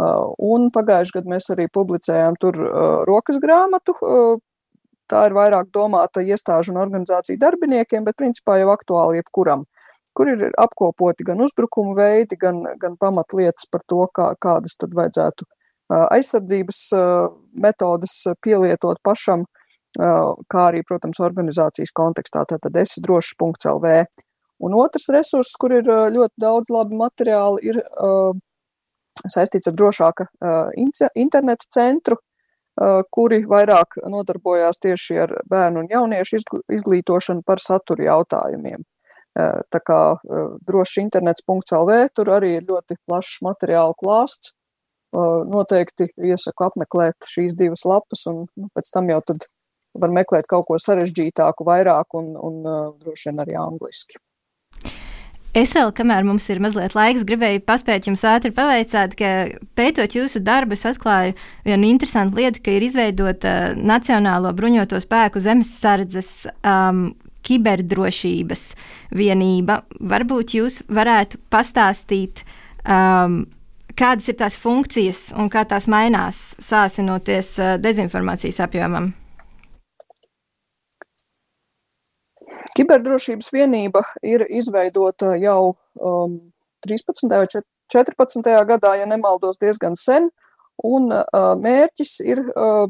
Un 0.02 0.72
pagājušajā 0.74 1.20
gadā 1.20 1.36
mēs 1.38 1.52
arī 1.54 1.68
publicējām 1.72 2.36
tur 2.42 2.58
rokas 3.08 3.38
grāmatu 3.40 3.96
tā 5.12 5.26
ir 5.28 5.36
vairāk 5.36 5.70
domāta 5.76 6.24
iestāžu 6.24 6.74
un 6.74 6.82
organizāciju 6.82 7.40
darbiniekiem, 7.42 8.06
bet 8.08 8.20
principā 8.20 8.58
jau 8.62 8.72
aktuāli 8.74 9.20
jebkuram, 9.20 9.66
kur 10.18 10.32
ir 10.32 10.50
apkopoti 10.60 11.28
gan 11.28 11.44
uzbrukumu 11.44 11.96
veidi, 11.98 12.40
gan, 12.40 12.64
gan 12.80 12.98
pamatlietas 13.00 13.68
par 13.72 13.84
to, 13.88 14.06
kā, 14.16 14.32
kādas 14.42 14.78
tad 14.80 14.96
vajadzētu 14.98 15.48
aizsardzības 15.92 16.82
metodas 17.64 18.22
pielietot 18.44 19.02
pašam, 19.04 19.46
kā 20.00 20.68
arī, 20.70 20.86
protams, 20.88 21.20
organizācijas 21.20 21.92
kontekstā, 21.96 22.46
tātad 22.48 22.78
esi 22.80 23.04
drošs.lv. 23.04 23.96
Un 24.62 24.78
otrs 24.78 25.10
resurss, 25.12 25.58
kur 25.60 25.74
ir 25.76 25.88
ļoti 25.90 26.38
daudz 26.40 26.72
labi 26.72 26.96
materiāli, 27.00 27.74
ir 27.74 27.82
saistīts 29.28 29.68
ar 29.68 29.76
drošāka 29.76 30.30
interneta 31.20 31.68
centru, 31.74 32.22
kuri 33.14 33.44
vairāk 33.50 34.00
nodarbojās 34.10 34.80
tieši 34.82 35.20
ar 35.26 35.36
bērnu 35.50 35.84
un 35.84 35.92
jauniešu 35.92 36.40
izglītošanu 36.78 37.46
par 37.46 37.62
satura 37.62 38.08
jautājumiem. 38.08 38.84
Tā 39.72 39.82
kā 39.88 40.00
droši 40.68 41.06
internets.lv 41.06 42.00
tur 42.16 42.34
arī 42.36 42.56
ir 42.58 42.66
ļoti 42.68 42.98
plašs 43.06 43.40
materiālu 43.46 43.96
klāsts. 44.00 44.56
Noteikti 45.12 46.08
iesaku 46.24 46.70
apmeklēt 46.70 47.28
šīs 47.28 47.56
divas 47.60 47.84
lapas, 47.88 48.24
un 48.32 48.46
nu, 48.48 48.70
pēc 48.76 48.92
tam 48.96 49.10
jau 49.12 49.20
tad 49.28 49.48
var 50.00 50.14
meklēt 50.16 50.48
kaut 50.48 50.70
ko 50.70 50.78
sarežģītāku, 50.80 51.68
vairāk 51.68 52.16
un, 52.16 52.32
un 52.40 52.62
droši 53.00 53.30
vien 53.30 53.44
arī 53.44 53.58
angliski. 53.60 54.20
Es 55.52 55.74
vēl, 55.76 55.90
kamēr 55.92 56.24
mums 56.24 56.46
ir 56.48 56.62
mazliet 56.64 56.94
laiks, 56.96 57.26
gribēju 57.28 57.60
paspēt 57.68 58.06
jums 58.08 58.22
ātri 58.24 58.54
paveicāt, 58.56 59.18
ka 59.20 59.32
pētot 59.76 60.16
jūsu 60.16 60.40
darbu, 60.48 60.78
es 60.78 60.88
atklāju 60.88 61.36
vienu 61.66 61.90
interesantu 61.90 62.40
lietu, 62.40 62.62
ka 62.64 62.72
ir 62.72 62.86
izveidota 62.88 63.74
Nacionālo 63.76 64.54
bruņoto 64.56 65.02
spēku 65.04 65.44
zemesardzes 65.44 66.32
um, 66.64 67.10
kiberdrošības 67.44 68.66
vienība. 69.20 69.82
Varbūt 70.00 70.56
jūs 70.56 70.82
varētu 70.88 71.42
pastāstīt, 71.52 72.46
um, 72.88 73.42
kādas 74.00 74.32
ir 74.32 74.40
tās 74.40 74.56
funkcijas 74.56 75.34
un 75.36 75.52
kā 75.52 75.66
tās 75.68 75.90
mainās, 75.92 76.54
sāsinoties 76.64 77.58
uh, 77.60 77.76
dezinformācijas 77.84 78.64
apjomam. 78.64 79.12
Kiberdrošības 82.78 83.52
vienība 83.52 84.04
ir 84.24 84.46
izveidota 84.48 85.36
jau 85.40 85.74
um, 86.00 86.38
13. 86.86 87.28
vai 87.28 87.48
14. 87.92 88.48
gadā, 88.70 88.96
ja 88.96 89.08
nemaldos, 89.10 89.60
diezgan 89.60 89.98
sen, 90.00 90.30
un 90.88 91.12
uh, 91.12 91.52
mērķis 91.60 92.14
ir 92.24 92.42
uh, 92.48 92.88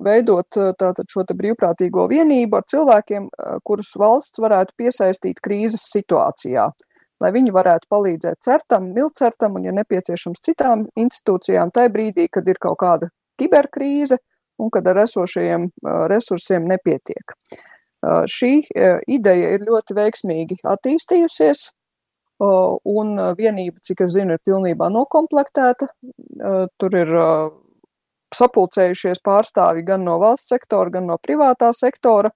veidot 0.00 0.56
uh, 0.56 0.72
tātad 0.78 1.10
šo 1.12 1.26
brīvprātīgo 1.28 2.06
vienību 2.10 2.58
ar 2.58 2.66
cilvēkiem, 2.72 3.28
uh, 3.28 3.58
kurus 3.66 3.92
valsts 4.00 4.40
varētu 4.40 4.76
piesaistīt 4.80 5.42
krīzes 5.44 5.84
situācijā, 5.92 6.70
lai 7.20 7.32
viņi 7.36 7.54
varētu 7.54 7.90
palīdzēt 7.92 8.40
certam, 8.40 8.90
milcertam 8.96 9.60
un, 9.60 9.68
ja 9.68 9.76
nepieciešams, 9.76 10.42
citām 10.48 10.88
institūcijām 10.96 11.74
tajā 11.76 11.92
brīdī, 11.92 12.30
kad 12.32 12.48
ir 12.48 12.60
kaut 12.62 12.80
kāda 12.80 13.12
kiberkrīze 13.40 14.16
un 14.60 14.72
kad 14.72 14.88
ar 14.88 15.04
esošajiem 15.04 15.68
uh, 15.68 16.06
resursiem 16.10 16.64
nepietiek. 16.70 17.36
Šī 18.00 18.52
ideja 19.12 19.54
ir 19.56 19.66
ļoti 19.66 19.96
veiksmīgi 19.96 20.56
attīstījusies, 20.64 21.66
un 22.40 23.10
vienība, 23.36 23.82
cik 23.84 24.06
es 24.06 24.14
zinu, 24.14 24.36
ir 24.36 24.44
pilnībā 24.46 24.88
nokomplektēta. 24.92 25.90
Tur 26.80 26.96
ir 26.96 27.12
sapulcējušies 28.34 29.20
pārstāvi 29.26 29.84
gan 29.84 30.04
no 30.06 30.16
valsts 30.22 30.54
sektora, 30.54 30.94
gan 30.96 31.10
no 31.10 31.18
privātā 31.20 31.72
sektora, 31.76 32.30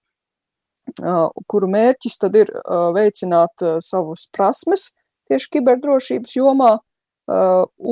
kuru 1.49 1.71
mērķis 1.73 2.21
tad 2.21 2.37
ir 2.37 2.53
veicināt 2.93 3.65
savus 3.81 4.27
prasmes 4.35 4.91
tieši 5.31 5.51
kiberdrošības 5.57 6.37
jomā 6.37 6.75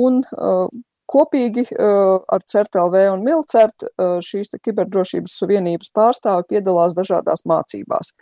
un 0.05 0.21
Kopīgi 1.13 1.67
ar 1.77 2.43
CERTLV 2.49 2.95
un 3.11 3.23
Milcert 3.25 3.85
šīs 4.25 4.55
kiberdrošības 4.63 5.35
vienības 5.49 5.91
pārstāvi 5.93 6.47
piedalās 6.55 6.95
dažādās 6.97 7.45
mācībās. 7.49 8.13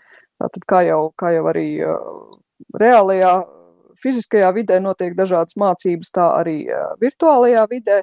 Tātad, 0.42 0.66
kā 0.68 0.82
jau, 0.88 1.02
kā 1.16 1.32
jau 1.36 1.46
arī 1.52 1.68
reālajā 2.82 3.34
fiziskajā 4.02 4.50
vidē 4.56 4.80
notiek 4.84 5.16
dažādas 5.16 5.56
mācības, 5.62 6.12
tā 6.16 6.28
arī 6.42 6.58
virtuālajā 7.02 7.64
vidē, 7.72 8.02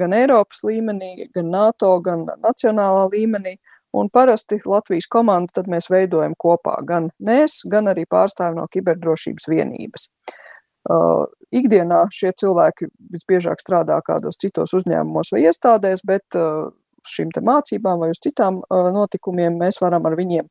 gan 0.00 0.16
Eiropas 0.16 0.64
līmenī, 0.66 1.28
gan 1.34 1.52
NATO, 1.54 1.94
gan 2.02 2.26
nacionālā 2.42 3.06
līmenī. 3.14 3.58
Un 3.96 4.10
parasti 4.12 4.58
Latvijas 4.68 5.06
komandu 5.08 5.62
mēs 5.72 5.86
veidojam 5.88 6.34
kopā 6.36 6.74
gan 6.84 7.08
mēs, 7.24 7.62
gan 7.70 7.88
arī 7.88 8.04
pārstāvi 8.10 8.58
no 8.58 8.66
kiberdrošības 8.68 9.48
vienības. 9.48 10.10
Uh, 10.10 10.47
ikdienā 10.88 12.02
šie 12.14 12.32
cilvēki 12.36 12.88
visbiežāk 13.12 13.60
strādā 13.60 13.98
kādos 14.04 14.40
citos 14.40 14.74
uzņēmumos 14.78 15.32
vai 15.34 15.44
iestādēs, 15.48 16.04
bet 16.06 16.38
uh, 16.38 16.68
šīm 17.08 17.32
mācībām 17.44 18.04
vai 18.04 18.10
uz 18.12 18.20
citām 18.24 18.60
uh, 18.62 18.90
notikumiem 18.94 19.58
mēs 19.60 19.80
varam 19.84 20.08
ar 20.08 20.16
viņiem 20.18 20.48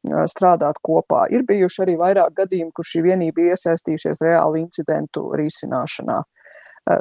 strādāt 0.00 0.78
kopā. 0.80 1.26
Ir 1.28 1.44
bijuši 1.44 1.82
arī 1.84 1.96
vairāk 2.00 2.32
gadījumi, 2.38 2.72
kur 2.72 2.86
šī 2.88 3.02
vienība 3.04 3.50
iesaistījusies 3.50 4.22
reāli 4.24 4.62
incidentu 4.64 5.26
risināšanā. 5.36 6.22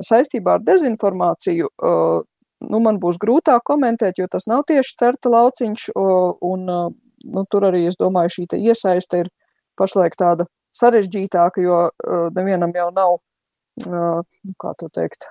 Saistībā 0.04 0.58
ar 0.58 0.65
dezinformāciju 0.67 1.69
nu, 1.80 2.82
man 2.84 2.99
būs 2.99 3.19
grūtāk 3.21 3.63
komentēt, 3.71 4.19
jo 4.19 4.28
tas 4.28 4.49
nav 4.52 4.65
tieši 4.67 4.97
certa 4.99 5.32
lauciņš, 5.32 5.89
un 5.95 6.67
nu, 6.67 7.45
tur 7.52 7.69
arī, 7.69 7.86
es 7.88 7.95
domāju, 7.99 8.36
šī 8.36 8.60
iesaiste 8.60 9.23
ir 9.23 9.32
pašlaik 9.80 10.19
tāda 10.19 10.49
sarežģītāka, 10.80 11.63
jo 11.63 11.82
uh, 11.89 12.30
nevienam 12.36 12.74
jau 12.76 12.89
nav, 12.96 13.20
uh, 13.88 14.24
kā 14.62 14.74
to 14.80 14.89
teikt, 14.96 15.28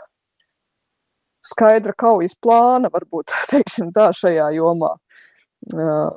skaidra 1.47 1.95
kaujas 1.97 2.37
plāna, 2.43 2.91
varbūt 2.93 3.35
teiksim 3.53 3.93
tā 3.97 4.11
šajā 4.17 4.51
jomā. 4.59 4.95
Uh, 5.75 6.11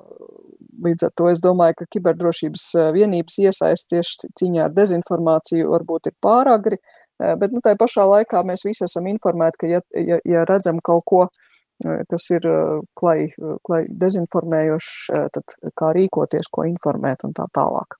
līdz 0.85 1.07
ar 1.07 1.13
to 1.17 1.29
es 1.31 1.41
domāju, 1.43 1.81
ka 1.81 1.89
kiberdrošības 1.95 2.65
vienības 2.95 3.37
iesaist 3.43 3.89
tieši 3.91 4.31
cīņā 4.39 4.65
ar 4.67 4.75
dezinformāciju 4.75 5.71
varbūt 5.73 6.09
ir 6.09 6.15
pāragri, 6.23 6.79
bet 7.19 7.53
nu, 7.53 7.61
tā 7.61 7.75
pašā 7.77 8.05
laikā 8.07 8.41
mēs 8.47 8.65
visi 8.65 8.85
esam 8.87 9.09
informēti, 9.11 9.61
ka 9.61 9.69
ja, 9.69 9.81
ja, 9.93 10.17
ja 10.25 10.45
redzam 10.49 10.79
kaut 10.81 11.03
ko, 11.05 11.21
kas 11.81 12.27
ir 12.33 12.47
klai, 12.97 13.29
klai 13.67 13.83
dezinformējošs, 14.03 14.93
tad 15.35 15.57
kā 15.77 15.91
rīkoties, 15.97 16.49
ko 16.49 16.65
informēt 16.69 17.27
un 17.27 17.35
tā 17.37 17.45
tālāk. 17.53 17.99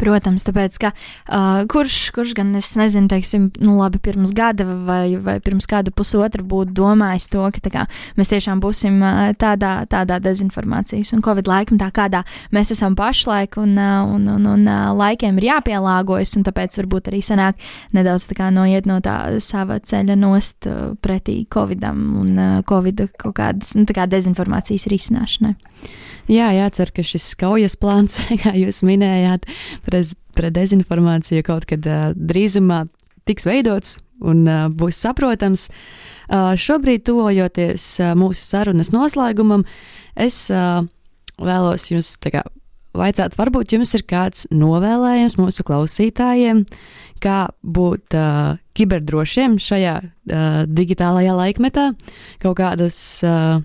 Protams, 0.00 0.40
tāpēc, 0.46 0.76
ka 0.80 0.90
uh, 0.94 1.66
kurš, 1.68 2.08
kurš 2.16 2.30
gan, 2.38 2.54
es 2.56 2.70
nezinu, 2.80 3.04
teiksim, 3.12 3.50
nu 3.60 3.74
labi, 3.76 3.98
pirms 4.00 4.30
gada 4.32 4.64
vai, 4.64 5.12
vai 5.20 5.34
pirms 5.44 5.68
kāda 5.68 5.92
pusotra 5.92 6.40
būtu 6.40 6.72
domājis 6.78 7.28
to, 7.28 7.42
ka 7.52 7.72
kā, 7.74 7.82
mēs 8.16 8.32
tiešām 8.32 8.62
būsim 8.64 8.96
uh, 9.04 9.34
tādā, 9.36 9.74
tādā 9.92 10.16
dezinformācijas 10.24 11.12
un 11.12 11.20
covid 11.24 11.50
laikmetā, 11.50 11.90
kādā 11.94 12.22
mēs 12.54 12.72
esam 12.72 12.96
pašlaik, 12.96 13.58
un, 13.60 13.76
uh, 13.76 14.08
un, 14.08 14.24
un, 14.38 14.48
un 14.54 14.64
uh, 14.64 14.86
laikiem 14.96 15.36
ir 15.42 15.50
jāpielāgojas, 15.50 16.32
un 16.40 16.48
tāpēc 16.48 16.78
varbūt 16.80 17.12
arī 17.12 17.20
sanāk 17.20 17.60
nedaudz 17.92 18.30
tā 18.30 18.38
kā 18.40 18.48
noiet 18.56 18.88
no 18.88 19.02
tā 19.04 19.18
sava 19.44 19.76
ceļa 19.84 20.16
nost 20.16 20.70
uh, 20.70 20.96
pretī 21.04 21.42
covidam 21.52 22.06
un 22.24 22.32
uh, 22.38 22.56
covida 22.64 23.10
kaut 23.20 23.36
kādas, 23.36 23.76
nu 23.76 23.84
tā 23.84 24.00
kā 24.00 24.08
dezinformācijas 24.08 24.88
risināšanai. 24.88 25.58
Jā, 26.30 26.48
jācer, 26.56 26.88
ka 26.94 27.04
šis 27.04 27.34
kaujas 27.36 27.76
plāns, 27.76 28.16
kā 28.42 28.54
jūs 28.56 28.80
minējāt, 28.86 29.44
pret, 29.84 30.54
dezinformāciju 30.56 31.44
kaut 31.46 31.68
kad 31.68 31.84
uh, 31.84 32.10
drīzumā 32.16 32.84
tiks 33.28 33.46
veidots 33.48 33.98
un 34.24 34.44
uh, 34.48 34.66
būs 34.72 35.02
saprotams. 35.04 35.68
Uh, 36.24 36.54
šobrīd, 36.56 37.04
tuvojoties 37.04 37.84
uh, 38.00 38.14
mūsu 38.16 38.40
sarunas 38.40 38.90
noslēgumam, 38.94 39.66
es 40.16 40.46
uh, 40.52 40.80
vēlos 41.36 41.90
jums 41.90 42.14
kā, 42.22 42.40
vaicāt, 42.96 43.36
varbūt 43.36 43.74
jums 43.76 43.92
ir 43.98 44.06
kāds 44.08 44.46
novēlējums 44.54 45.36
mūsu 45.36 45.66
klausītājiem, 45.68 46.64
kā 47.20 47.50
būt 47.60 48.16
uh, 48.16 48.56
kiberdrošiem 48.76 49.58
šajā 49.60 49.98
uh, 50.00 50.58
digitālajā 50.72 51.36
laikmetā, 51.36 51.90
kaut 52.40 52.58
kādas 52.62 52.98
uh, 53.28 53.60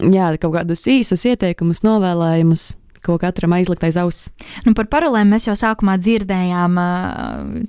jā, 0.00 0.32
kaut 0.40 0.56
kādus 0.58 0.86
īsus 0.90 1.26
ieteikumus, 1.30 1.84
novēlējumus 1.86 2.70
ko 3.04 3.16
katram 3.20 3.54
aizlikt 3.56 3.84
aiz 3.86 3.96
auss. 4.00 4.28
Nu, 4.66 4.74
par 4.76 4.88
paralēlēm 4.92 5.32
mēs 5.32 5.46
jau 5.48 5.56
sākumā 5.58 5.96
dzirdējām. 6.00 6.78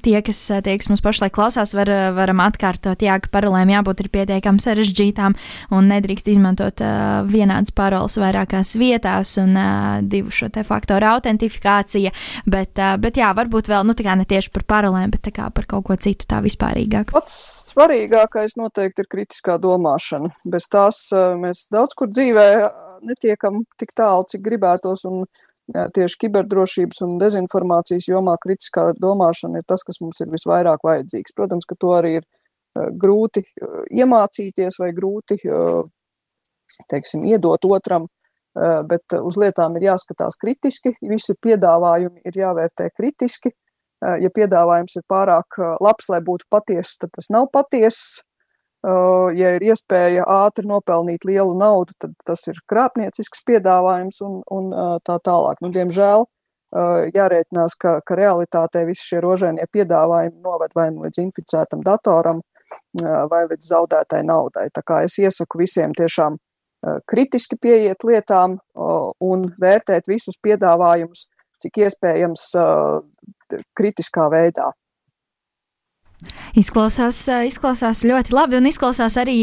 Tie, 0.03 0.15
kas, 0.25 0.41
tie, 0.65 0.75
kas 0.79 0.89
mums 0.91 1.03
pašlaik 1.03 1.33
klausās, 1.35 1.73
var, 1.77 1.91
varam 2.17 2.43
atkārtot, 2.43 3.03
jā, 3.05 3.17
ka 3.23 3.31
paralēlēm 3.33 3.73
jābūt 3.75 4.03
pietiekami 4.11 4.63
sarežģītām 4.63 5.37
un 5.75 5.89
nedrīkst 5.91 6.31
izmantot 6.33 6.83
uh, 6.83 7.21
vienādas 7.29 7.73
paroles 7.75 8.17
vairākās 8.19 8.75
vietās 8.79 9.37
un 9.41 9.55
uh, 9.55 9.99
divu 10.03 10.33
šo 10.33 10.51
te 10.53 10.65
faktoru 10.67 11.13
autentifikācija. 11.13 12.13
Bet, 12.45 12.75
uh, 12.79 12.97
bet 13.01 13.21
jā, 13.21 13.31
varbūt 13.37 13.71
vēl 13.71 13.87
nu, 13.87 13.95
ne 13.95 14.27
tieši 14.27 14.51
par 14.53 14.67
paralēlēm, 14.75 15.13
bet 15.15 15.31
par 15.31 15.67
kaut 15.69 15.87
ko 15.87 15.99
citu 16.01 16.27
tā 16.27 16.41
vispārīgāk. 16.43 17.13
Pats 17.15 17.60
svarīgākais 17.71 18.57
noteikti 18.59 19.05
ir 19.05 19.09
kritiskā 19.11 19.57
domāšana. 19.61 20.31
Bez 20.51 20.67
tās 20.71 21.07
mēs 21.11 21.65
daudz 21.73 21.95
kur 21.97 22.11
dzīvē 22.11 22.47
netiekam 23.07 23.63
tik 23.81 23.95
tālu, 23.97 24.27
cik 24.29 24.43
gribētos. 24.45 25.05
Un, 25.09 25.23
jā, 25.71 25.87
tieši 25.95 26.19
kiberdrošības 26.25 27.01
un 27.07 27.17
dezinformācijas 27.21 28.09
jomā 28.11 28.35
kritiskā 28.43 28.91
domāšana 28.99 29.61
ir 29.61 29.67
tas, 29.69 29.85
kas 29.87 30.01
mums 30.03 30.21
ir 30.21 30.29
visvairāk 30.33 30.83
vajadzīgs. 30.85 31.35
Protams, 31.37 31.67
ka 31.69 31.79
to 31.79 31.95
arī 31.97 32.17
ir 32.19 32.23
uh, 32.25 32.37
grūti 32.75 33.43
iemācīties 33.91 34.79
vai 34.79 34.91
grūti 34.95 35.39
teiksim, 36.91 37.25
iedot 37.27 37.65
otram, 37.67 38.07
bet 38.87 39.15
uz 39.17 39.37
lietām 39.39 39.75
ir 39.79 39.89
jāskatās 39.91 40.37
kritiski, 40.39 40.93
visi 41.07 41.35
piedāvājumi 41.39 42.23
ir 42.27 42.39
jāvērtē 42.43 42.89
kritiski. 42.95 43.53
Ja 44.01 44.31
piedāvājums 44.33 44.95
ir 44.97 45.03
pārāk 45.09 45.59
labs, 45.83 46.07
lai 46.09 46.17
būtu 46.25 46.47
patiess, 46.49 46.97
tad 46.97 47.11
tas 47.13 47.29
nav 47.29 47.51
patiess 47.53 48.21
ja 49.37 49.55
ir 49.55 49.63
iespēja 49.71 50.25
ātri 50.25 50.65
nopelnīt 50.65 51.25
lielu 51.27 51.53
naudu, 51.57 51.93
tad 52.01 52.15
tas 52.25 52.47
ir 52.49 52.57
krāpniecisks 52.69 53.43
piedāvājums 53.45 54.21
un, 54.25 54.39
un 54.49 54.71
tā 55.05 55.19
tālāk. 55.21 55.61
Nu, 55.61 55.69
diemžēl 55.73 56.25
jārēķinās, 57.13 57.75
ka, 57.77 57.99
ka 58.05 58.15
realitātē 58.17 58.85
visi 58.87 59.03
šie 59.03 59.19
rožēnie 59.23 59.67
piedāvājumi 59.71 60.39
noved 60.41 60.73
vai 60.75 60.87
nu 60.93 61.05
līdz 61.05 61.21
inficētam 61.25 61.83
datoram 61.85 62.41
vai 63.01 63.43
līdz 63.51 63.67
zaudētai 63.67 64.23
naudai. 64.25 64.69
Tā 64.73 64.81
kā 64.87 65.01
es 65.05 65.19
iesaku 65.19 65.61
visiem 65.61 65.93
tiešām 65.93 66.39
kritiski 67.05 67.59
pieiet 67.61 68.01
lietām 68.07 68.57
un 69.21 69.45
vērtēt 69.61 70.09
visus 70.09 70.39
piedāvājumus, 70.41 71.27
cik 71.61 71.83
iespējams 71.83 72.47
kritiskā 73.77 74.27
veidā. 74.31 74.71
Izklausās, 76.51 77.17
izklausās 77.47 78.01
ļoti 78.03 78.33
labi, 78.35 78.57
un 78.59 78.67
izklausās 78.67 79.15
arī 79.21 79.37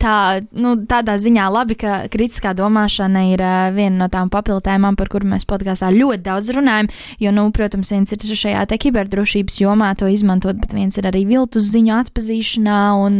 tā, 0.00 0.16
nu, 0.52 0.74
tādā 0.88 1.16
ziņā 1.20 1.46
labi, 1.48 1.76
ka 1.80 2.02
kritiskā 2.12 2.52
domāšana 2.56 3.22
ir 3.30 3.42
viena 3.74 4.04
no 4.04 4.08
tām 4.12 4.28
papildinājumiem, 4.32 4.98
par 5.00 5.08
kuru 5.12 5.30
mēs 5.32 5.46
podkāstā 5.48 5.88
ļoti 5.94 6.20
daudz 6.26 6.50
runājam. 6.54 6.90
Jo, 7.22 7.32
nu, 7.34 7.46
protams, 7.54 7.94
viens 7.94 8.12
ir 8.12 8.20
šajā 8.24 8.66
kiberdrošības 8.84 9.56
jomā 9.62 9.94
to 9.96 10.10
izmantot, 10.12 10.58
bet 10.60 10.76
viens 10.76 10.98
ir 11.00 11.08
arī 11.08 11.24
viltus 11.30 11.70
ziņu 11.72 11.94
atpazīšanā 12.02 12.80
un, 13.00 13.16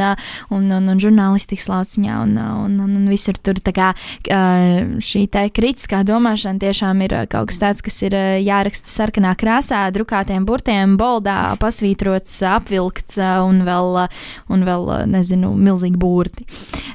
un, 0.53 0.69
un, 0.77 0.93
un 0.93 1.01
žurnālistikas 1.01 1.71
lauciņā, 1.73 2.21
un, 2.27 2.37
un, 2.37 2.77
un, 2.85 2.95
un 3.01 3.09
visur 3.09 3.41
tur 3.41 3.57
tā 3.65 3.73
kā 3.73 3.91
šī 4.29 5.25
kritiskā 5.55 6.03
domāšana 6.05 6.61
tiešām 6.61 7.01
ir 7.07 7.17
kaut 7.33 7.49
kas 7.51 7.63
tāds, 7.63 7.85
kas 7.85 7.97
ir 8.05 8.19
jāraksta 8.45 8.93
sarkanā 8.93 9.33
krāsā, 9.41 9.87
drukātiem 9.97 10.45
burtiem, 10.45 10.99
boldā, 11.01 11.55
pasvītrots, 11.63 12.43
apvilkts 12.53 12.84
vilkts 12.85 13.19
un 13.19 13.63
vēl, 13.67 14.09
un 14.53 14.65
vēl 14.67 14.91
nezinu, 15.11 15.53
milzīgi 15.57 15.99
burti. 16.01 16.47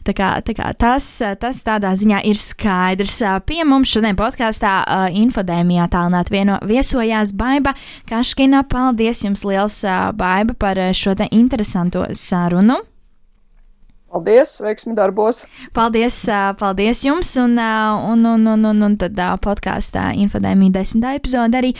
Tā 0.08 0.14
kā, 0.16 0.32
tā 0.46 0.56
kā 0.58 0.72
tas, 0.80 1.08
tas 1.42 1.64
tādā 1.66 1.94
ziņā 1.98 2.22
ir 2.30 2.40
skaidrs. 2.40 3.20
Pie 3.50 3.64
mums 3.68 3.92
šodien 3.94 4.18
podkāstā 4.20 4.82
infodēmijā 5.20 5.90
tālināt 5.92 6.32
vieno 6.34 6.60
viesojās 6.66 7.34
Baiba 7.38 7.76
Kaškina. 8.10 8.64
Paldies 8.70 9.24
jums 9.26 9.46
liels, 9.48 9.82
Baiba, 10.20 10.56
par 10.60 10.80
šo 10.96 11.18
te 11.20 11.30
interesanto 11.32 12.06
sarunu. 12.14 12.80
Paldies, 14.10 14.56
veiksmi 14.64 14.96
darbos. 14.98 15.44
Paldies, 15.76 16.16
paldies 16.58 17.04
jums. 17.06 17.30
Un, 17.38 17.54
un, 17.60 18.26
un, 18.26 18.48
un, 18.56 18.66
un, 18.72 18.82
un 18.88 18.96
tad 18.98 19.20
podkāstā 19.44 20.10
Infodēmija 20.18 20.80
desmitā 20.80 21.14
epizode 21.20 21.60
arī 21.60 21.76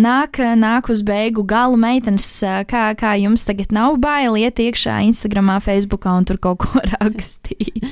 nāk, 0.00 0.40
nāk 0.56 0.88
uz 0.92 1.02
beigu 1.04 1.44
galu 1.48 1.76
meitenes. 1.80 2.30
Kā, 2.70 2.88
kā 2.98 3.12
jums 3.20 3.44
tagad 3.48 3.74
nav 3.76 3.98
bail 4.00 4.38
iet 4.40 4.62
iekšā 4.64 5.02
Instagramā, 5.10 5.58
Facebookā 5.64 6.16
un 6.16 6.28
tur 6.28 6.40
kaut 6.40 6.64
ko 6.64 6.84
rakstīt? 6.96 7.84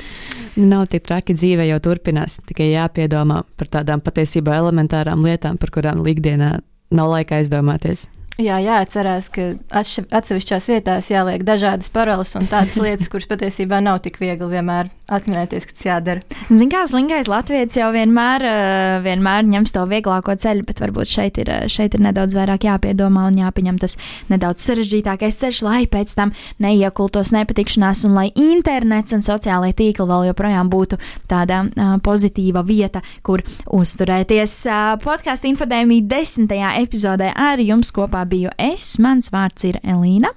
Nu, 0.56 0.70
nav 0.72 0.86
tik 0.88 1.04
traki 1.04 1.36
dzīve 1.36 1.68
jau 1.68 1.80
turpinās, 1.84 2.40
tikai 2.48 2.70
jāpiedomā 2.72 3.42
par 3.60 3.72
tādām 3.76 4.00
patiesībā 4.00 4.56
elementārām 4.56 5.26
lietām, 5.28 5.60
par 5.60 5.74
kurām 5.74 6.00
ikdienā 6.08 6.54
nav 6.96 7.12
laika 7.12 7.42
aizdomāties. 7.42 8.06
Jā, 8.36 8.58
jāatcerās, 8.60 9.30
ka 9.32 9.46
atsevišķās 9.72 10.66
vietās 10.68 11.06
jāliek 11.08 11.44
dažādas 11.46 11.88
paroles 11.92 12.34
un 12.36 12.44
tādas 12.50 12.76
lietas, 12.84 13.08
kuras 13.12 13.28
patiesībā 13.30 13.80
nav 13.80 14.02
tik 14.04 14.20
viegli 14.20 14.50
vienmēr 14.52 14.90
atminēties, 15.12 15.66
kas 15.70 15.84
jādara. 15.86 16.22
Ziniet, 16.48 16.72
kā 16.72 16.82
slingais 16.90 17.28
latviečs 17.30 17.78
jau 17.78 17.88
vienmēr, 17.94 18.42
eh, 18.42 18.98
vienmēr 19.04 19.46
ņems 19.46 19.72
to 19.72 19.84
vieglāko 19.86 20.34
ceļu, 20.34 20.66
bet 20.66 20.80
varbūt 20.82 21.06
šeit 21.06 21.38
ir, 21.38 21.50
eh, 21.50 21.66
šeit 21.70 21.94
ir 21.94 22.00
nedaudz 22.00 22.34
vairāk 22.34 22.66
jāpiedomā 22.66 23.26
un 23.28 23.34
jāpieņem 23.34 23.78
tas 23.78 23.96
nedaudz 24.30 24.66
sarežģītākais 24.66 25.38
ceļš, 25.42 25.62
lai 25.62 25.86
pēc 25.86 26.14
tam 26.14 26.32
neiekultos 26.60 27.30
nepatikšanās 27.30 28.04
un 28.04 28.14
lai 28.14 28.32
internets 28.34 29.12
un 29.12 29.20
sociālai 29.20 29.72
tīkli 29.72 30.06
vēl 30.06 30.32
joprojām 30.32 30.70
būtu 30.70 30.98
tāda 31.28 31.66
uh, 31.66 31.98
pozitīva 31.98 32.64
vieta, 32.66 33.02
kur 33.22 33.42
uzturēties. 33.66 34.66
Uh, 34.66 34.96
Podkāstu 34.96 35.54
infodēmija 35.54 36.06
desmitajā 36.06 36.82
epizodē 36.82 37.32
ar 37.34 37.58
jums 37.58 37.92
kopā 37.92 38.26
biju 38.28 38.50
es. 38.58 38.98
Mans 38.98 39.30
vārds 39.30 39.64
ir 39.64 39.80
Elīna. 39.84 40.34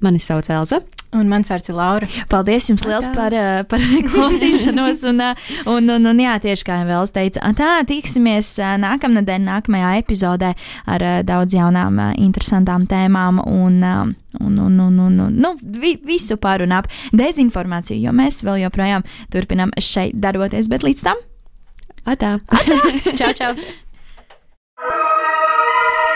Mani 0.00 0.18
sauc 0.18 0.48
Elza. 0.50 0.82
Un 1.16 1.28
mans 1.30 1.48
vārds 1.48 1.70
ir 1.70 1.76
Laura. 1.76 2.06
Paldies 2.28 2.66
jums 2.68 2.84
liels 2.84 3.06
par, 3.14 3.32
eh, 3.32 3.62
par 3.68 3.80
klausīšanos. 4.12 5.06
Un, 5.08 5.22
eh, 5.24 5.46
un, 5.64 5.88
un, 5.94 6.10
un 6.10 6.20
jā, 6.20 6.34
tieši 6.44 6.66
kā 6.68 6.76
jau 6.82 6.88
Vēls 6.90 7.14
teica, 7.16 7.52
tā 7.56 7.70
tiksimies 7.88 8.50
eh, 8.60 8.74
nākamnedēļ, 8.82 9.40
nākamajā 9.46 9.94
epizodē 10.02 10.52
ar 10.88 11.06
daudz 11.24 11.56
jaunām, 11.56 12.00
interesantām 12.20 12.84
tēmām 12.88 13.40
un, 13.40 13.80
un, 13.80 14.60
un, 14.60 14.78
un, 14.84 15.00
un, 15.08 15.18
un 15.24 15.40
nu, 15.40 15.54
vi, 15.80 15.96
visu 16.04 16.36
par 16.36 16.64
un 16.64 16.76
ap 16.76 16.90
dezinformāciju, 17.16 18.02
jo 18.04 18.12
mēs 18.12 18.42
vēl 18.44 18.66
joprojām 18.66 19.06
turpinām 19.32 19.72
šeit 19.80 20.16
darboties. 20.20 20.68
Bet 20.68 20.84
līdz 20.84 21.06
tam, 21.08 21.24
atā! 22.04 22.36
atā. 22.52 22.82
čau, 23.20 23.32
čau! 23.32 25.16